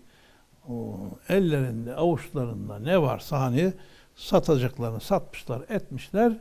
Ellerinde, 1.28 1.94
avuçlarında 1.94 2.78
ne 2.78 3.02
varsa 3.02 3.40
hani 3.40 3.72
satacaklarını 4.14 5.00
satmışlar, 5.00 5.62
etmişler. 5.68 6.32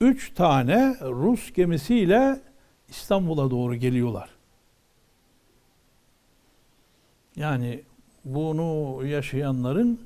Üç 0.00 0.34
tane 0.34 0.96
Rus 1.00 1.52
gemisiyle 1.52 2.40
İstanbul'a 2.88 3.50
doğru 3.50 3.74
geliyorlar. 3.74 4.30
Yani 7.36 7.82
bunu 8.24 9.00
yaşayanların 9.06 10.00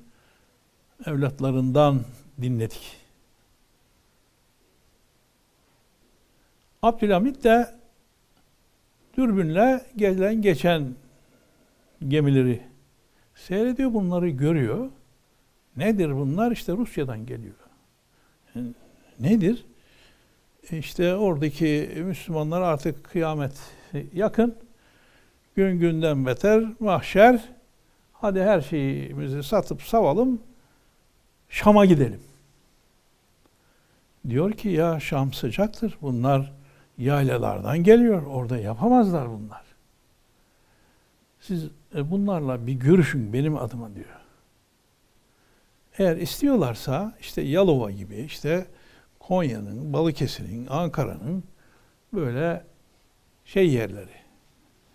evlatlarından 1.07 2.00
dinledik. 2.41 2.97
Abdülhamit 6.83 7.44
de 7.44 7.75
dürbünle 9.16 9.87
gelen 9.97 10.42
geçen 10.42 10.94
gemileri 12.09 12.62
seyrediyor, 13.38 13.94
bunları 13.94 14.29
görüyor. 14.29 14.90
Nedir 15.77 16.16
bunlar? 16.16 16.53
İşte 16.53 16.72
Rusya'dan 16.72 17.27
geliyor. 17.27 17.55
Yani 18.55 18.68
nedir? 19.20 19.64
E 20.70 20.79
işte 20.79 21.14
oradaki 21.14 21.90
Müslümanlar 22.05 22.61
artık 22.61 23.05
kıyamet 23.05 23.53
yakın. 24.14 24.55
Gün 25.57 25.79
günden 25.79 26.27
beter, 26.27 26.64
mahşer. 26.81 27.40
Hadi 28.12 28.42
her 28.42 28.61
şeyimizi 28.61 29.42
satıp 29.42 29.83
savalım, 29.83 30.40
Şam'a 31.48 31.85
gidelim. 31.85 32.20
Diyor 34.29 34.53
ki 34.53 34.68
ya 34.68 35.01
Şam 35.01 35.33
sıcaktır. 35.33 35.98
Bunlar 36.03 36.53
yaylalardan 36.98 37.83
geliyor. 37.83 38.22
Orada 38.27 38.59
yapamazlar 38.59 39.29
bunlar. 39.29 39.67
Siz 41.40 41.70
e, 41.94 42.11
bunlarla 42.11 42.66
bir 42.66 42.72
görüşün 42.72 43.33
benim 43.33 43.57
adıma 43.57 43.94
diyor. 43.94 44.07
Eğer 45.98 46.16
istiyorlarsa 46.16 47.16
işte 47.20 47.42
Yalova 47.42 47.90
gibi 47.90 48.16
işte 48.16 48.66
Konya'nın, 49.18 49.92
Balıkesir'in, 49.92 50.66
Ankara'nın 50.70 51.44
böyle 52.12 52.64
şey 53.44 53.70
yerleri, 53.70 54.18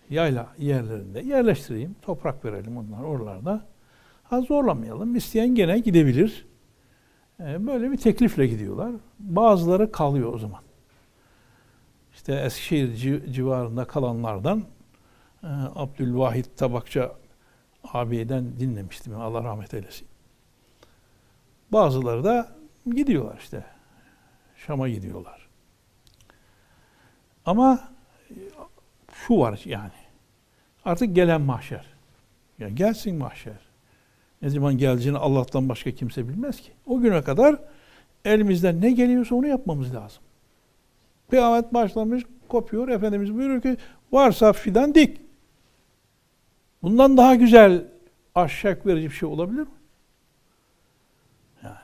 yayla 0.09 0.47
yerlerinde 0.57 1.21
yerleştireyim, 1.21 1.95
toprak 2.01 2.45
verelim 2.45 2.77
onlar 2.77 3.03
oralarda. 3.03 3.65
Ha 4.23 4.41
zorlamayalım, 4.41 5.15
isteyen 5.15 5.55
gene 5.55 5.79
gidebilir. 5.79 6.45
E, 7.39 7.67
böyle 7.67 7.91
bir 7.91 7.97
teklifle 7.97 8.47
gidiyorlar. 8.47 8.91
Bazıları 9.19 9.91
kalıyor 9.91 10.33
o 10.33 10.37
zaman 10.37 10.61
işte 12.13 12.35
Eskişehir 12.35 13.31
civarında 13.33 13.85
kalanlardan 13.85 14.63
Abdülvahit 15.75 16.57
Tabakça 16.57 17.15
abiden 17.83 18.59
dinlemiştim. 18.59 19.15
Allah 19.15 19.43
rahmet 19.43 19.73
eylesin. 19.73 20.07
Bazıları 21.71 22.23
da 22.23 22.47
gidiyorlar 22.85 23.37
işte. 23.39 23.65
Şam'a 24.55 24.89
gidiyorlar. 24.89 25.47
Ama 27.45 27.89
şu 29.13 29.39
var 29.39 29.61
yani. 29.65 29.91
Artık 30.85 31.15
gelen 31.15 31.41
mahşer. 31.41 31.85
Ya 32.59 32.69
gelsin 32.69 33.15
mahşer. 33.15 33.59
Ne 34.41 34.49
zaman 34.49 34.77
geleceğini 34.77 35.17
Allah'tan 35.17 35.69
başka 35.69 35.91
kimse 35.91 36.27
bilmez 36.29 36.61
ki. 36.61 36.71
O 36.85 36.99
güne 36.99 37.21
kadar 37.21 37.55
elimizden 38.25 38.81
ne 38.81 38.91
geliyorsa 38.91 39.35
onu 39.35 39.47
yapmamız 39.47 39.95
lazım. 39.95 40.23
Kıyamet 41.29 41.73
başlamış, 41.73 42.23
kopuyor. 42.47 42.87
Efendimiz 42.87 43.33
buyuruyor 43.33 43.61
ki 43.61 43.77
varsa 44.11 44.53
fidan 44.53 44.95
dik. 44.95 45.21
Bundan 46.83 47.17
daha 47.17 47.35
güzel 47.35 47.85
aşak 48.35 48.85
verici 48.85 49.09
bir 49.09 49.13
şey 49.13 49.29
olabilir 49.29 49.61
mi? 49.61 49.67
Yani 51.63 51.75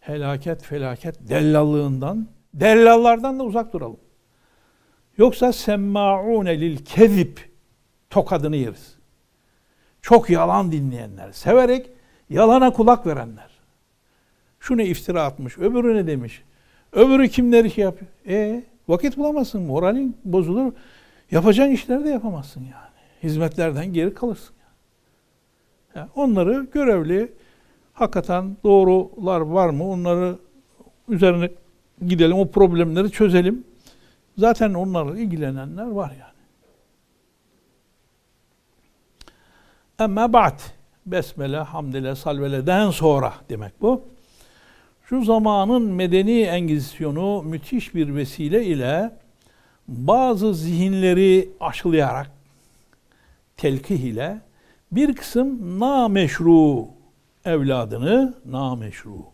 helaket 0.00 0.62
felaket 0.62 1.28
dellallığından, 1.28 2.28
dellallardan 2.54 3.38
da 3.38 3.44
uzak 3.44 3.72
duralım. 3.72 4.00
Yoksa 5.18 5.52
semma'une 5.52 6.60
lil 6.60 6.84
kezib 6.84 7.36
tokadını 8.10 8.56
yeriz. 8.56 8.96
Çok 10.02 10.30
yalan 10.30 10.72
dinleyenler, 10.72 11.32
severek 11.32 11.90
yalana 12.30 12.72
kulak 12.72 13.06
verenler. 13.06 13.50
Şunu 14.60 14.82
iftira 14.82 15.24
atmış, 15.24 15.58
öbürü 15.58 15.94
ne 15.94 16.06
demiş? 16.06 16.42
Öbürü 16.92 17.28
kimleri 17.28 17.70
şey 17.70 17.84
yapıyor? 17.84 18.10
E 18.26 18.64
vakit 18.88 19.16
bulamazsın. 19.16 19.62
Moralin 19.62 20.16
bozulur. 20.24 20.72
Yapacağın 21.30 21.70
işleri 21.70 22.04
de 22.04 22.08
yapamazsın 22.08 22.60
yani. 22.60 22.91
Hizmetlerden 23.22 23.92
geri 23.92 24.14
kalırsın. 24.14 24.54
Yani. 25.94 26.08
onları 26.14 26.66
görevli 26.72 27.32
hakikaten 27.92 28.56
doğrular 28.64 29.40
var 29.40 29.68
mı? 29.68 29.88
Onları 29.88 30.38
üzerine 31.08 31.50
gidelim. 32.06 32.38
O 32.38 32.50
problemleri 32.50 33.10
çözelim. 33.10 33.64
Zaten 34.38 34.74
onlarla 34.74 35.18
ilgilenenler 35.18 35.86
var 35.86 36.10
yani. 36.10 36.32
Ama 39.98 40.32
ba'd. 40.32 40.60
Besmele, 41.06 41.56
hamdele, 41.56 42.14
salveleden 42.14 42.90
sonra 42.90 43.32
demek 43.48 43.80
bu 43.80 44.04
şu 45.04 45.24
zamanın 45.24 45.82
medeni 45.82 46.40
engizisyonu 46.40 47.42
müthiş 47.42 47.94
bir 47.94 48.14
vesile 48.14 48.64
ile 48.64 49.12
bazı 49.88 50.54
zihinleri 50.54 51.50
aşılayarak 51.60 52.30
telkih 53.56 54.00
ile 54.00 54.40
bir 54.92 55.16
kısım 55.16 55.80
nameşru 55.80 56.88
evladını 57.44 58.34
nameşru 58.44 59.24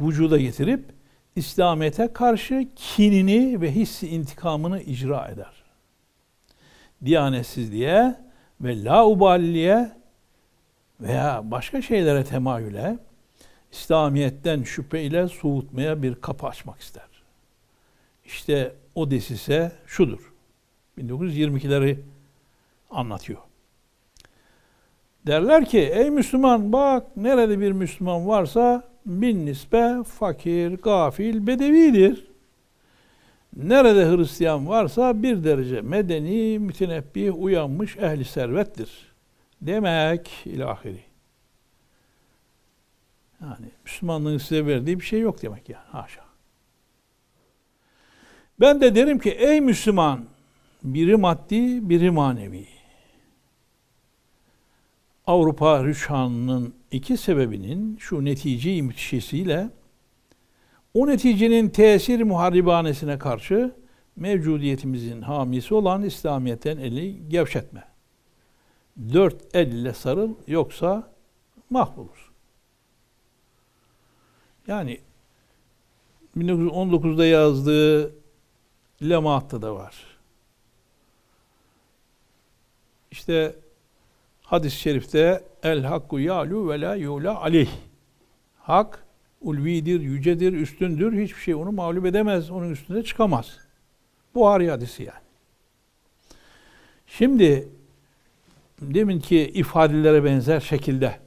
vücuda 0.00 0.38
getirip 0.38 0.84
İslamiyet'e 1.36 2.12
karşı 2.12 2.68
kinini 2.76 3.60
ve 3.60 3.74
hissi 3.74 4.08
intikamını 4.08 4.82
icra 4.82 5.28
eder. 5.28 5.64
Diyanetsizliğe 7.04 8.14
ve 8.60 8.84
laubaliye 8.84 9.92
veya 11.00 11.50
başka 11.50 11.82
şeylere 11.82 12.24
temayüle 12.24 12.98
İslamiyet'ten 13.72 14.62
şüpheyle 14.62 15.28
soğutmaya 15.28 16.02
bir 16.02 16.14
kapı 16.14 16.46
açmak 16.46 16.80
ister. 16.80 17.08
İşte 18.24 18.74
o 18.94 19.10
desise 19.10 19.72
şudur. 19.86 20.32
1922'leri 20.98 21.98
anlatıyor. 22.96 23.38
Derler 25.26 25.64
ki 25.64 25.78
ey 25.78 26.10
Müslüman 26.10 26.72
bak 26.72 27.16
nerede 27.16 27.60
bir 27.60 27.72
Müslüman 27.72 28.28
varsa 28.28 28.82
bin 29.06 29.46
nispe 29.46 29.94
fakir, 30.18 30.78
gafil, 30.78 31.46
bedevidir. 31.46 32.26
Nerede 33.56 34.10
Hristiyan 34.10 34.68
varsa 34.68 35.22
bir 35.22 35.44
derece 35.44 35.80
medeni, 35.80 36.58
mütenebbih, 36.58 37.42
uyanmış 37.42 37.96
ehli 37.96 38.24
servettir. 38.24 38.90
Demek 39.62 40.30
ilahiri. 40.44 41.00
Yani 43.40 43.66
Müslümanlığın 43.84 44.38
size 44.38 44.66
verdiği 44.66 45.00
bir 45.00 45.04
şey 45.04 45.20
yok 45.20 45.42
demek 45.42 45.68
yani. 45.68 45.84
Haşa. 45.92 46.24
Ben 48.60 48.80
de 48.80 48.94
derim 48.94 49.18
ki 49.18 49.30
ey 49.30 49.60
Müslüman 49.60 50.24
biri 50.84 51.16
maddi 51.16 51.88
biri 51.88 52.10
manevi. 52.10 52.75
Avrupa 55.26 55.84
rüşhanının 55.84 56.74
iki 56.90 57.16
sebebinin 57.16 57.96
şu 57.96 58.24
netice 58.24 58.82
müthişesiyle 58.82 59.70
o 60.94 61.06
neticenin 61.06 61.68
tesir 61.68 62.22
muharibanesine 62.22 63.18
karşı 63.18 63.74
mevcudiyetimizin 64.16 65.22
hamisi 65.22 65.74
olan 65.74 66.02
İslamiyet'ten 66.02 66.76
eli 66.76 67.28
gevşetme. 67.28 67.84
Dört 69.12 69.56
elle 69.56 69.92
sarıl 69.92 70.34
yoksa 70.46 71.12
mahvolur. 71.70 72.32
Yani 74.66 75.00
1919'da 76.36 77.26
yazdığı 77.26 78.14
Lemaat'ta 79.02 79.62
da 79.62 79.74
var. 79.74 80.04
İşte 83.10 83.56
hadis-i 84.46 84.76
şerifte 84.76 85.44
el 85.62 85.82
hakku 85.82 86.20
yalu 86.20 86.70
ve 86.70 86.80
la 86.80 86.94
yula 86.94 87.40
aleyh. 87.40 87.70
Hak 88.58 89.04
ulvidir, 89.40 90.00
yücedir, 90.00 90.52
üstündür. 90.52 91.22
Hiçbir 91.22 91.40
şey 91.40 91.54
onu 91.54 91.72
mağlup 91.72 92.06
edemez. 92.06 92.50
Onun 92.50 92.70
üstünde 92.70 93.02
çıkamaz. 93.02 93.58
Buhari 94.34 94.70
hadisi 94.70 95.02
yani. 95.02 95.26
Şimdi 97.06 97.68
deminki 98.80 99.40
ifadelere 99.40 100.24
benzer 100.24 100.60
şekilde 100.60 101.18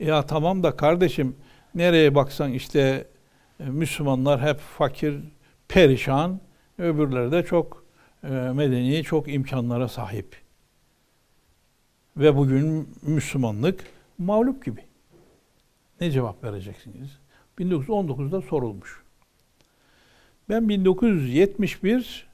ya 0.00 0.22
tamam 0.22 0.62
da 0.62 0.76
kardeşim 0.76 1.36
nereye 1.74 2.14
baksan 2.14 2.52
işte 2.52 3.06
e, 3.60 3.64
Müslümanlar 3.64 4.42
hep 4.42 4.58
fakir, 4.58 5.20
perişan, 5.68 6.40
öbürleri 6.78 7.32
de 7.32 7.42
çok 7.44 7.84
e, 8.24 8.28
medeni, 8.28 9.02
çok 9.02 9.34
imkanlara 9.34 9.88
sahip. 9.88 10.41
Ve 12.16 12.36
bugün 12.36 12.88
Müslümanlık 13.02 13.84
mağlup 14.18 14.64
gibi. 14.64 14.84
Ne 16.00 16.10
cevap 16.10 16.44
vereceksiniz? 16.44 17.18
1919'da 17.58 18.40
sorulmuş. 18.40 19.02
Ben 20.48 20.68
1971 20.68 22.26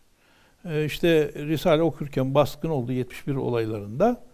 e, 0.64 0.84
işte 0.84 1.32
Risale 1.34 1.82
okurken 1.82 2.34
baskın 2.34 2.68
oldu 2.68 2.92
71 2.92 3.34
olaylarında. 3.34 4.24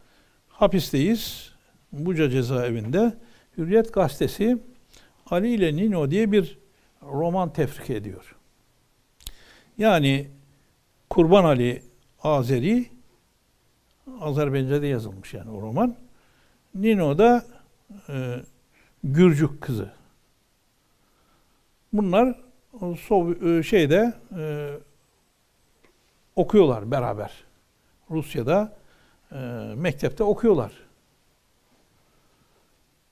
Hapisteyiz. 0.48 1.52
Buca 1.92 2.30
cezaevinde. 2.30 3.14
Hürriyet 3.58 3.92
gazetesi 3.94 4.58
Ali 5.26 5.54
ile 5.54 5.76
Nino 5.76 6.10
diye 6.10 6.32
bir 6.32 6.58
roman 7.02 7.52
tefrik 7.52 7.90
ediyor. 7.90 8.36
Yani 9.78 10.28
Kurban 11.10 11.44
Ali 11.44 11.82
Azeri 12.22 12.93
Azerbaycan'da 14.20 14.86
yazılmış 14.86 15.34
yani 15.34 15.50
o 15.50 15.62
roman. 15.62 15.96
Nino 16.74 17.18
da 17.18 17.44
e, 18.08 18.40
Gürcük 19.04 19.60
kızı. 19.60 19.92
Bunlar 21.92 22.40
Sov- 22.80 23.58
e, 23.58 23.62
şeyde 23.62 24.12
e, 24.38 24.70
okuyorlar 26.36 26.90
beraber. 26.90 27.44
Rusya'da 28.10 28.72
e, 29.32 29.36
mektepte 29.76 30.24
okuyorlar. 30.24 30.72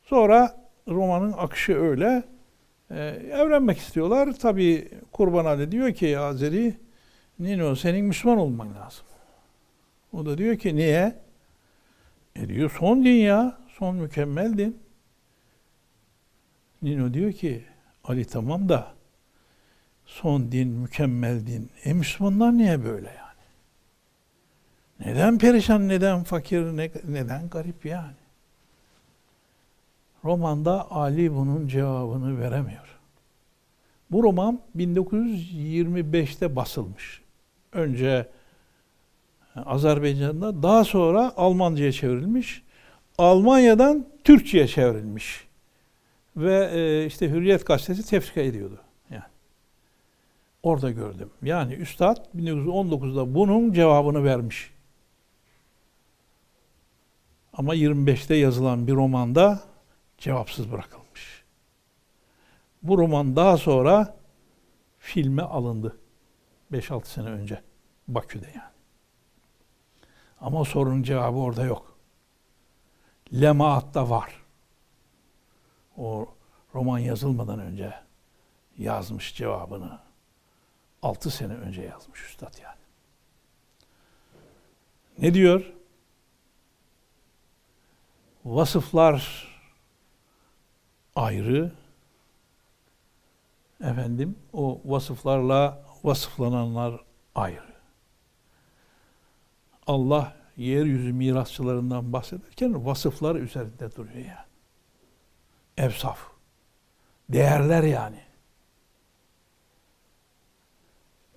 Sonra 0.05 0.57
romanın 0.89 1.33
akışı 1.33 1.77
öyle. 1.77 2.23
E, 2.91 2.97
evlenmek 3.33 3.79
istiyorlar. 3.79 4.33
Tabi 4.33 4.89
Kurban 5.13 5.45
Ali 5.45 5.73
diyor 5.73 5.93
ki 5.93 6.19
Azeri, 6.19 6.75
Nino 7.39 7.77
senin 7.77 8.05
Müslüman 8.05 8.39
olman 8.39 8.75
lazım. 8.75 9.05
O 10.13 10.27
da 10.27 10.39
diyor 10.39 10.57
ki 10.57 10.77
niye? 10.77 11.19
E 12.37 12.49
diyor 12.49 12.71
son 12.79 13.05
din 13.05 13.11
ya, 13.11 13.59
son 13.79 13.97
mükemmel 13.97 14.59
din. 14.59 14.79
Nino 16.83 17.15
diyor 17.15 17.33
ki 17.33 17.65
Ali 18.05 18.25
tamam 18.25 18.69
da 18.69 18.95
son 20.07 20.53
din, 20.53 20.69
mükemmel 20.69 21.47
din. 21.47 21.71
E 21.85 21.93
Müslümanlar 21.93 22.59
niye 22.59 22.85
böyle 22.85 23.09
yani? 23.09 23.33
Neden 25.01 25.39
perişan, 25.39 25.89
neden 25.89 26.23
fakir, 26.23 26.63
ne, 26.63 26.91
neden 27.09 27.49
garip 27.49 27.87
yani? 27.87 28.15
Romanda 30.25 30.91
Ali 30.91 31.35
bunun 31.35 31.69
cevabını 31.69 32.41
veremiyor. 32.41 32.99
Bu 34.11 34.23
roman 34.23 34.61
1925'te 34.77 36.57
basılmış. 36.57 37.23
Önce 37.73 38.29
Azerbaycan'da, 39.57 40.63
daha 40.63 40.85
sonra 40.85 41.33
Almanca'ya 41.37 41.93
çevrilmiş. 41.93 42.63
Almanya'dan 43.19 44.07
Türkçe'ye 44.25 44.67
çevrilmiş. 44.67 45.45
Ve 46.37 46.71
e, 46.73 47.07
işte 47.07 47.31
Hürriyet 47.31 47.67
gazetesi 47.67 48.11
tefrika 48.11 48.41
ediyordu. 48.41 48.81
Yani. 49.11 49.23
Orada 50.63 50.91
gördüm. 50.91 51.31
Yani 51.43 51.75
Üstad 51.75 52.17
1919'da 52.37 53.35
bunun 53.35 53.73
cevabını 53.73 54.25
vermiş. 54.25 54.71
Ama 57.53 57.75
25'te 57.75 58.35
yazılan 58.35 58.87
bir 58.87 58.93
romanda 58.93 59.61
cevapsız 60.19 60.73
bırakılmış. 60.73 61.45
Bu 62.83 62.99
roman 62.99 63.37
daha 63.37 63.57
sonra 63.57 64.17
filme 64.99 65.43
alındı. 65.43 65.97
5-6 66.73 67.07
sene 67.07 67.29
önce. 67.29 67.61
Bakü'de 68.09 68.47
yani. 68.47 68.72
Ama 70.43 70.65
sorunun 70.65 71.03
cevabı 71.03 71.39
orada 71.39 71.65
yok. 71.65 71.97
Lemaatta 73.33 74.11
var. 74.11 74.43
O 75.97 76.29
roman 76.75 76.99
yazılmadan 76.99 77.59
önce 77.59 77.95
yazmış 78.79 79.35
cevabını. 79.35 79.99
6 81.03 81.31
sene 81.31 81.53
önce 81.53 81.83
yazmış 81.83 82.25
üstad 82.25 82.59
yani. 82.63 82.77
Ne 85.19 85.35
diyor? 85.35 85.73
Vasıflar 88.45 89.49
ayrı. 91.17 91.73
Efendim 93.81 94.39
o 94.53 94.81
vasıflarla 94.85 95.85
vasıflananlar 96.05 97.05
ayrı. 97.35 97.72
Allah 99.87 100.37
yeryüzü 100.57 101.13
mirasçılarından 101.13 102.13
bahsederken 102.13 102.87
vasıflar 102.87 103.37
üzerinde 103.37 103.97
duruyor 103.97 104.17
yani. 104.17 104.47
Evsaf. 105.77 106.19
Değerler 107.29 107.83
yani. 107.83 108.21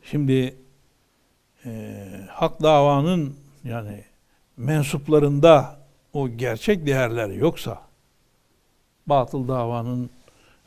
Şimdi 0.04 0.56
e, 1.66 2.02
hak 2.30 2.62
davanın 2.62 3.36
yani 3.64 4.04
mensuplarında 4.58 5.80
o 6.14 6.30
gerçek 6.30 6.86
değerler 6.86 7.30
yoksa 7.30 7.82
batıl 9.08 9.48
davanın 9.48 10.10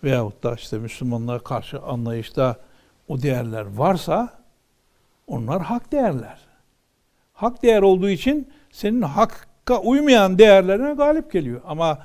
veyahut 0.05 0.43
da 0.43 0.55
işte 0.55 0.79
Müslümanlığa 0.79 1.39
karşı 1.39 1.81
anlayışta 1.81 2.57
o 3.09 3.23
değerler 3.23 3.67
varsa 3.77 4.43
onlar 5.27 5.63
hak 5.63 5.93
değerler. 5.93 6.48
Hak 7.39 7.63
değer 7.63 7.83
olduğu 7.83 8.09
için 8.09 8.49
senin 8.71 9.03
hakka 9.03 9.81
uymayan 9.81 10.39
değerlerine 10.39 10.95
galip 10.95 11.33
geliyor. 11.33 11.61
Ama 11.67 11.99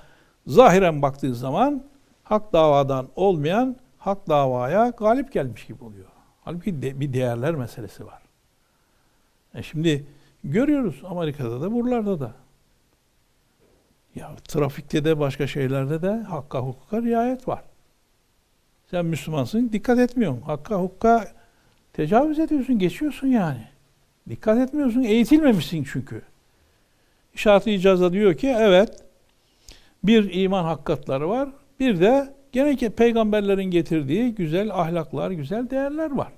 zahiren 0.47 1.01
baktığı 1.01 1.35
zaman 1.35 1.83
hak 2.23 2.53
davadan 2.53 3.07
olmayan 3.15 3.75
hak 3.97 4.29
davaya 4.29 4.89
galip 4.89 5.31
gelmiş 5.31 5.65
gibi 5.65 5.83
oluyor. 5.83 6.05
Halbuki 6.41 6.81
de, 6.81 6.99
bir 6.99 7.13
değerler 7.13 7.55
meselesi 7.55 8.05
var. 8.05 8.21
E 9.55 9.63
şimdi 9.63 10.05
görüyoruz 10.43 11.01
Amerika'da 11.05 11.61
da 11.61 11.71
buralarda 11.71 12.19
da. 12.19 12.31
Ya 14.15 14.35
trafikte 14.47 15.05
de 15.05 15.19
başka 15.19 15.47
şeylerde 15.47 16.01
de 16.01 16.11
hakka 16.11 16.59
hukuka 16.59 17.01
riayet 17.01 17.47
var. 17.47 17.63
Sen 18.91 19.05
Müslümansın, 19.05 19.69
dikkat 19.73 19.99
etmiyorsun. 19.99 20.41
Hakka 20.41 20.75
hukuka 20.75 21.27
tecavüz 21.93 22.39
ediyorsun, 22.39 22.79
geçiyorsun 22.79 23.27
yani. 23.27 23.72
Dikkat 24.29 24.57
etmiyorsun, 24.57 25.03
eğitilmemişsin 25.03 25.83
çünkü. 25.91 26.21
İşaret-i 27.33 27.71
icazda 27.71 28.13
diyor 28.13 28.33
ki 28.33 28.55
evet 28.57 29.03
bir 30.03 30.33
iman 30.33 30.63
hakikatları 30.63 31.29
var. 31.29 31.49
Bir 31.79 31.99
de 31.99 32.33
gene 32.51 32.75
peygamberlerin 32.75 33.63
getirdiği 33.63 34.35
güzel 34.35 34.71
ahlaklar, 34.71 35.31
güzel 35.31 35.69
değerler 35.69 36.11
var. 36.11 36.31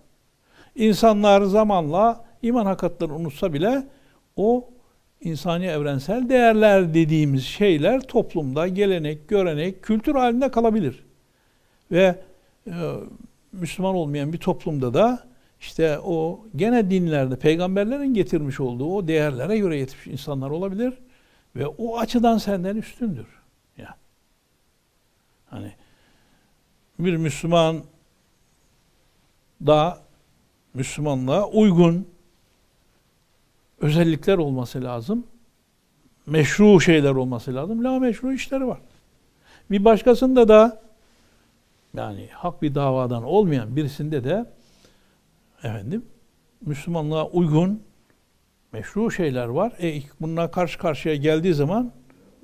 İnsanlar 0.75 1.41
zamanla 1.41 2.25
iman 2.41 2.65
hakikatlerini 2.65 3.15
unutsa 3.15 3.53
bile 3.53 3.83
o 4.35 4.69
insani 5.21 5.65
evrensel 5.65 6.29
değerler 6.29 6.93
dediğimiz 6.93 7.43
şeyler 7.45 8.01
toplumda 8.01 8.67
gelenek, 8.67 9.27
görenek, 9.27 9.83
kültür 9.83 10.15
halinde 10.15 10.51
kalabilir. 10.51 11.03
Ve 11.91 12.15
e, 12.67 12.73
Müslüman 13.51 13.95
olmayan 13.95 14.33
bir 14.33 14.37
toplumda 14.37 14.93
da 14.93 15.19
işte 15.59 15.99
o 15.99 16.45
gene 16.55 16.89
dinlerde 16.89 17.35
peygamberlerin 17.35 18.13
getirmiş 18.13 18.59
olduğu 18.59 18.95
o 18.95 19.07
değerlere 19.07 19.57
göre 19.57 19.77
yetişmiş 19.77 20.07
insanlar 20.07 20.49
olabilir 20.49 20.93
ve 21.55 21.67
o 21.67 21.97
açıdan 21.97 22.37
senden 22.37 22.75
üstündür. 22.75 23.27
Yani 23.77 23.95
hani 25.49 25.71
bir 26.99 27.17
Müslüman 27.17 27.83
da 29.65 29.99
Müslümanlığa 30.73 31.47
uygun 31.47 32.07
özellikler 33.79 34.37
olması 34.37 34.83
lazım. 34.83 35.23
Meşru 36.25 36.81
şeyler 36.81 37.11
olması 37.11 37.55
lazım. 37.55 37.83
La 37.83 37.99
meşru 37.99 38.33
işleri 38.33 38.67
var. 38.67 38.79
Bir 39.71 39.85
başkasında 39.85 40.47
da 40.47 40.81
yani 41.93 42.29
hak 42.31 42.61
bir 42.61 42.75
davadan 42.75 43.23
olmayan 43.23 43.75
birisinde 43.75 44.23
de 44.23 44.45
efendim 45.65 46.05
Müslümanlığa 46.61 47.27
uygun 47.27 47.83
meşru 48.71 49.11
şeyler 49.11 49.45
var. 49.45 49.73
E 49.81 50.01
bununla 50.21 50.51
karşı 50.51 50.79
karşıya 50.79 51.15
geldiği 51.15 51.53
zaman 51.53 51.91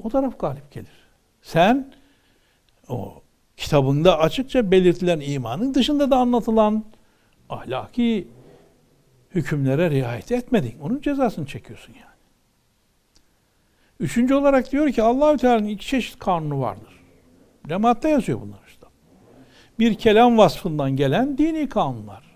o 0.03 0.09
taraf 0.09 0.39
galip 0.39 0.71
gelir. 0.71 1.07
Sen 1.41 1.93
o 2.89 3.21
kitabında 3.57 4.19
açıkça 4.19 4.71
belirtilen 4.71 5.19
imanın 5.19 5.73
dışında 5.73 6.11
da 6.11 6.17
anlatılan 6.17 6.85
ahlaki 7.49 8.27
hükümlere 9.35 9.89
riayet 9.89 10.31
etmedin. 10.31 10.73
Onun 10.81 11.01
cezasını 11.01 11.45
çekiyorsun 11.45 11.93
yani. 11.93 12.05
Üçüncü 13.99 14.33
olarak 14.33 14.71
diyor 14.71 14.91
ki 14.91 15.03
Allahü 15.03 15.37
Teala'nın 15.37 15.67
iki 15.67 15.87
çeşit 15.87 16.19
kanunu 16.19 16.61
vardır. 16.61 17.01
Cemaatte 17.67 18.09
yazıyor 18.09 18.41
bunlar 18.41 18.59
işte. 18.67 18.85
Bir 19.79 19.95
kelam 19.95 20.37
vasfından 20.37 20.95
gelen 20.95 21.37
dini 21.37 21.69
kanunlar. 21.69 22.30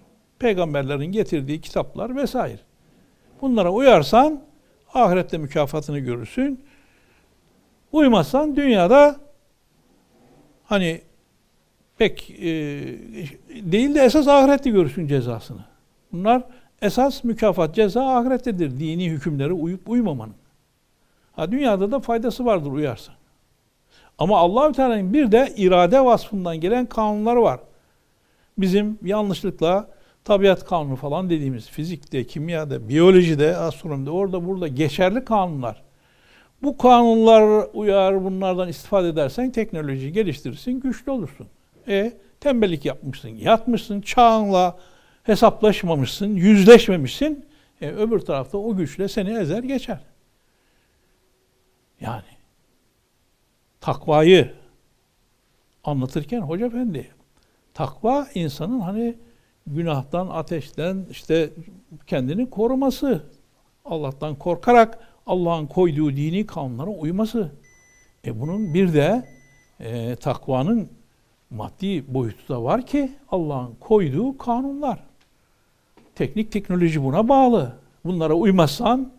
Peygamberlerin 0.45 1.12
getirdiği 1.12 1.62
kitaplar 1.62 2.15
vesaire. 2.15 2.60
Bunlara 3.41 3.71
uyarsan 3.71 4.41
ahirette 4.93 5.38
mükafatını 5.38 5.99
görürsün. 5.99 6.63
Uymazsan 7.91 8.55
dünyada 8.55 9.15
hani 10.63 11.01
pek 11.97 12.29
e, 12.29 12.45
değil 13.49 13.95
de 13.95 14.01
esas 14.01 14.27
ahirette 14.27 14.69
görürsün 14.69 15.08
cezasını. 15.08 15.65
Bunlar 16.12 16.43
esas 16.81 17.23
mükafat, 17.23 17.75
ceza 17.75 18.17
ahirettedir. 18.17 18.79
Dini 18.79 19.10
hükümlere 19.10 19.53
uyup 19.53 19.89
uymamanın. 19.89 20.36
Ha 21.31 21.51
dünyada 21.51 21.91
da 21.91 21.99
faydası 21.99 22.45
vardır 22.45 22.71
uyarsan. 22.71 23.15
Ama 24.17 24.38
Allahü 24.38 24.73
Teala'nın 24.73 25.13
bir 25.13 25.31
de 25.31 25.53
irade 25.58 26.05
vasfından 26.05 26.60
gelen 26.60 26.86
kanunları 26.86 27.41
var. 27.41 27.60
Bizim 28.58 28.99
yanlışlıkla 29.03 29.95
tabiat 30.25 30.65
kanunu 30.65 30.95
falan 30.95 31.29
dediğimiz 31.29 31.69
fizikte, 31.69 32.27
kimyada, 32.27 32.89
biyolojide, 32.89 33.57
astronomide 33.57 34.09
orada 34.09 34.47
burada 34.47 34.67
geçerli 34.67 35.25
kanunlar. 35.25 35.83
Bu 36.63 36.77
kanunlar 36.77 37.67
uyar, 37.73 38.23
bunlardan 38.23 38.69
istifade 38.69 39.09
edersen 39.09 39.51
teknolojiyi 39.51 40.11
geliştirirsin, 40.11 40.79
güçlü 40.79 41.11
olursun. 41.11 41.47
E 41.88 42.13
tembellik 42.39 42.85
yapmışsın, 42.85 43.29
yatmışsın, 43.29 44.01
çağınla 44.01 44.77
hesaplaşmamışsın, 45.23 46.35
yüzleşmemişsin. 46.35 47.45
E, 47.81 47.89
öbür 47.89 48.19
tarafta 48.19 48.57
o 48.57 48.75
güçle 48.75 49.07
seni 49.07 49.38
ezer 49.38 49.63
geçer. 49.63 49.99
Yani 52.01 52.23
takvayı 53.81 54.53
anlatırken 55.83 56.41
Hoca 56.41 56.65
Efendi 56.65 57.11
takva 57.73 58.27
insanın 58.33 58.79
hani 58.79 59.15
günahtan, 59.67 60.28
ateşten 60.28 61.06
işte 61.12 61.49
kendini 62.08 62.49
koruması. 62.49 63.23
Allah'tan 63.86 64.36
korkarak 64.36 64.99
Allah'ın 65.25 65.67
koyduğu 65.67 66.15
dini 66.15 66.45
kanunlara 66.45 66.89
uyması. 66.89 67.51
E 68.25 68.41
bunun 68.41 68.73
bir 68.73 68.93
de 68.93 69.25
e, 69.80 70.15
takvanın 70.15 70.89
maddi 71.49 72.13
boyutu 72.13 72.54
da 72.54 72.63
var 72.63 72.86
ki 72.86 73.12
Allah'ın 73.32 73.75
koyduğu 73.80 74.38
kanunlar. 74.38 74.99
Teknik 76.15 76.51
teknoloji 76.51 77.04
buna 77.04 77.30
bağlı. 77.30 77.73
Bunlara 78.06 78.34
uymazsan 78.34 79.12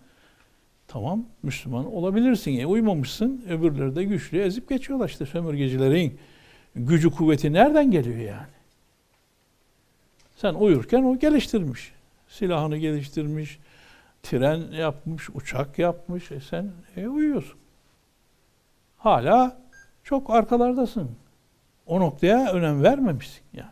tamam 0.89 1.25
Müslüman 1.43 1.95
olabilirsin. 1.95 2.59
E, 2.59 2.67
uymamışsın 2.67 3.45
öbürleri 3.49 3.97
de 3.97 4.05
güçlü 4.05 4.39
ezip 4.39 4.69
geçiyorlar 4.69 5.09
işte 5.09 5.27
sömürgecilerin 5.27 6.19
gücü 6.75 7.11
kuvveti 7.11 7.53
nereden 7.53 7.91
geliyor 7.91 8.19
yani? 8.19 8.56
Sen 10.37 10.55
uyurken 10.55 11.03
o 11.03 11.19
geliştirmiş. 11.19 11.93
Silahını 12.29 12.77
geliştirmiş, 12.77 13.59
tren 14.23 14.73
yapmış, 14.73 15.31
uçak 15.31 15.79
yapmış. 15.79 16.33
E 16.33 16.41
sen 16.41 16.71
e, 16.97 17.09
uyuyorsun. 17.09 17.59
Hala 18.97 19.59
çok 20.05 20.31
arkalardasın. 20.31 21.11
O 21.87 22.01
noktaya 22.01 22.53
önem 22.53 22.83
vermemişsin 22.83 23.43
yani. 23.53 23.71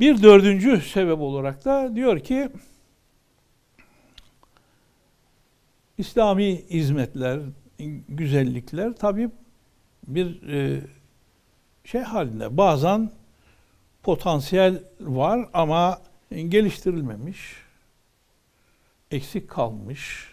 Bir 0.00 0.22
dördüncü 0.22 0.80
sebep 0.80 1.20
olarak 1.20 1.64
da 1.64 1.96
diyor 1.96 2.20
ki 2.20 2.48
İslami 5.98 6.64
hizmetler, 6.70 7.40
güzellikler 8.08 8.92
tabi 8.92 9.30
bir 10.06 10.48
e, 10.48 10.80
şey 11.84 12.00
halinde 12.00 12.56
bazen 12.56 13.10
potansiyel 14.02 14.82
var 15.00 15.48
ama 15.52 15.98
geliştirilmemiş, 16.48 17.56
eksik 19.10 19.50
kalmış, 19.50 20.28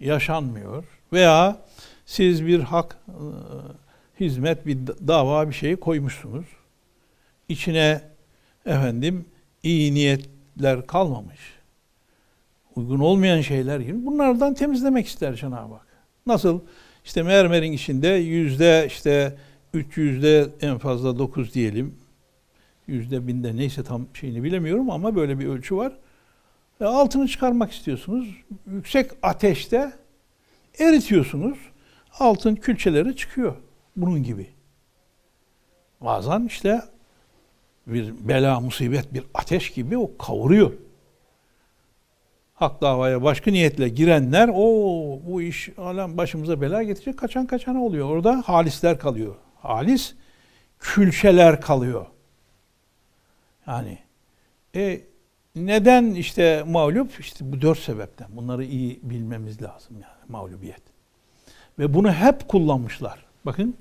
yaşanmıyor 0.00 0.84
veya 1.12 1.58
siz 2.06 2.46
bir 2.46 2.60
hak, 2.60 2.98
e, 3.08 3.14
hizmet, 4.20 4.66
bir 4.66 4.78
dava 4.86 5.48
bir 5.48 5.54
şeyi 5.54 5.76
koymuşsunuz. 5.76 6.46
İçine 7.48 8.00
efendim 8.66 9.24
iyi 9.62 9.94
niyetler 9.94 10.86
kalmamış. 10.86 11.38
Uygun 12.76 12.98
olmayan 12.98 13.40
şeyler 13.40 13.80
gibi. 13.80 14.06
Bunlardan 14.06 14.54
temizlemek 14.54 15.06
ister 15.06 15.34
Cenab-ı 15.34 15.74
Hak. 15.74 15.86
Nasıl? 16.26 16.60
İşte 17.04 17.22
mermerin 17.22 17.72
içinde 17.72 18.08
yüzde 18.08 18.84
işte 18.86 19.36
üç 19.74 19.96
yüzde 19.96 20.48
en 20.60 20.78
fazla 20.78 21.18
dokuz 21.18 21.54
diyelim. 21.54 21.94
Yüzde 22.88 23.26
binde 23.26 23.56
neyse 23.56 23.84
tam 23.84 24.06
şeyini 24.14 24.42
bilemiyorum 24.42 24.90
ama 24.90 25.16
böyle 25.16 25.38
bir 25.38 25.46
ölçü 25.46 25.76
var. 25.76 25.92
Ve 26.80 26.86
altını 26.86 27.28
çıkarmak 27.28 27.72
istiyorsunuz. 27.72 28.28
Yüksek 28.66 29.10
ateşte 29.22 29.92
eritiyorsunuz. 30.78 31.58
Altın 32.18 32.54
külçeleri 32.54 33.16
çıkıyor. 33.16 33.54
Bunun 33.96 34.22
gibi. 34.22 34.46
Bazen 36.00 36.46
işte 36.46 36.82
bir 37.86 38.28
bela, 38.28 38.60
musibet, 38.60 39.14
bir 39.14 39.24
ateş 39.34 39.70
gibi 39.70 39.98
o 39.98 40.16
kavuruyor. 40.18 40.72
Hak 42.54 42.82
davaya 42.82 43.22
başka 43.22 43.50
niyetle 43.50 43.88
girenler 43.88 44.50
o 44.54 44.62
bu 45.26 45.42
iş 45.42 45.68
alem 45.78 46.16
başımıza 46.16 46.60
bela 46.60 46.82
getirecek 46.82 47.18
kaçan 47.18 47.46
kaçana 47.46 47.82
oluyor. 47.82 48.08
Orada 48.08 48.42
halisler 48.46 48.98
kalıyor. 48.98 49.34
Halis 49.62 50.14
külçeler 50.78 51.60
kalıyor. 51.60 52.06
Yani 53.68 53.98
e, 54.74 55.00
neden 55.56 56.14
işte 56.14 56.64
mağlup? 56.66 57.20
İşte 57.20 57.52
bu 57.52 57.60
dört 57.60 57.78
sebepten. 57.78 58.28
Bunları 58.36 58.64
iyi 58.64 59.00
bilmemiz 59.02 59.62
lazım 59.62 59.92
yani 59.92 60.28
mağlubiyet. 60.28 60.82
Ve 61.78 61.94
bunu 61.94 62.12
hep 62.12 62.48
kullanmışlar. 62.48 63.24
Bakın 63.46 63.76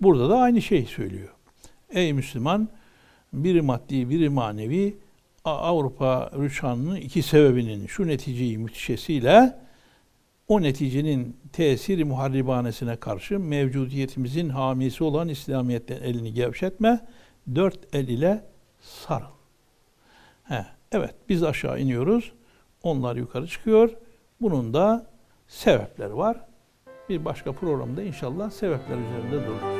burada 0.00 0.30
da 0.30 0.38
aynı 0.38 0.62
şey 0.62 0.84
söylüyor. 0.84 1.28
Ey 1.90 2.12
Müslüman 2.12 2.68
biri 3.32 3.62
maddi 3.62 4.10
biri 4.10 4.28
manevi 4.28 4.98
Avrupa 5.44 6.30
rüçhanının 6.38 6.96
iki 6.96 7.22
sebebinin 7.22 7.86
şu 7.86 8.06
neticeyi 8.06 8.58
müthişesiyle 8.58 9.58
o 10.48 10.62
neticenin 10.62 11.36
tesiri 11.52 12.04
muharribanesine 12.04 12.96
karşı 12.96 13.40
mevcudiyetimizin 13.40 14.48
hamisi 14.48 15.04
olan 15.04 15.28
İslamiyet'ten 15.28 16.02
elini 16.02 16.34
gevşetme, 16.34 17.06
dört 17.54 17.94
el 17.94 18.08
ile 18.08 18.44
sarıl. 18.80 19.38
He, 20.44 20.66
evet 20.92 21.14
biz 21.28 21.42
aşağı 21.42 21.80
iniyoruz, 21.80 22.32
onlar 22.82 23.16
yukarı 23.16 23.46
çıkıyor. 23.46 23.90
Bunun 24.40 24.74
da 24.74 25.06
sebepleri 25.48 26.16
var. 26.16 26.40
Bir 27.08 27.24
başka 27.24 27.52
programda 27.52 28.02
inşallah 28.02 28.50
sebepler 28.50 28.96
üzerinde 28.96 29.46
dururuz. 29.46 29.77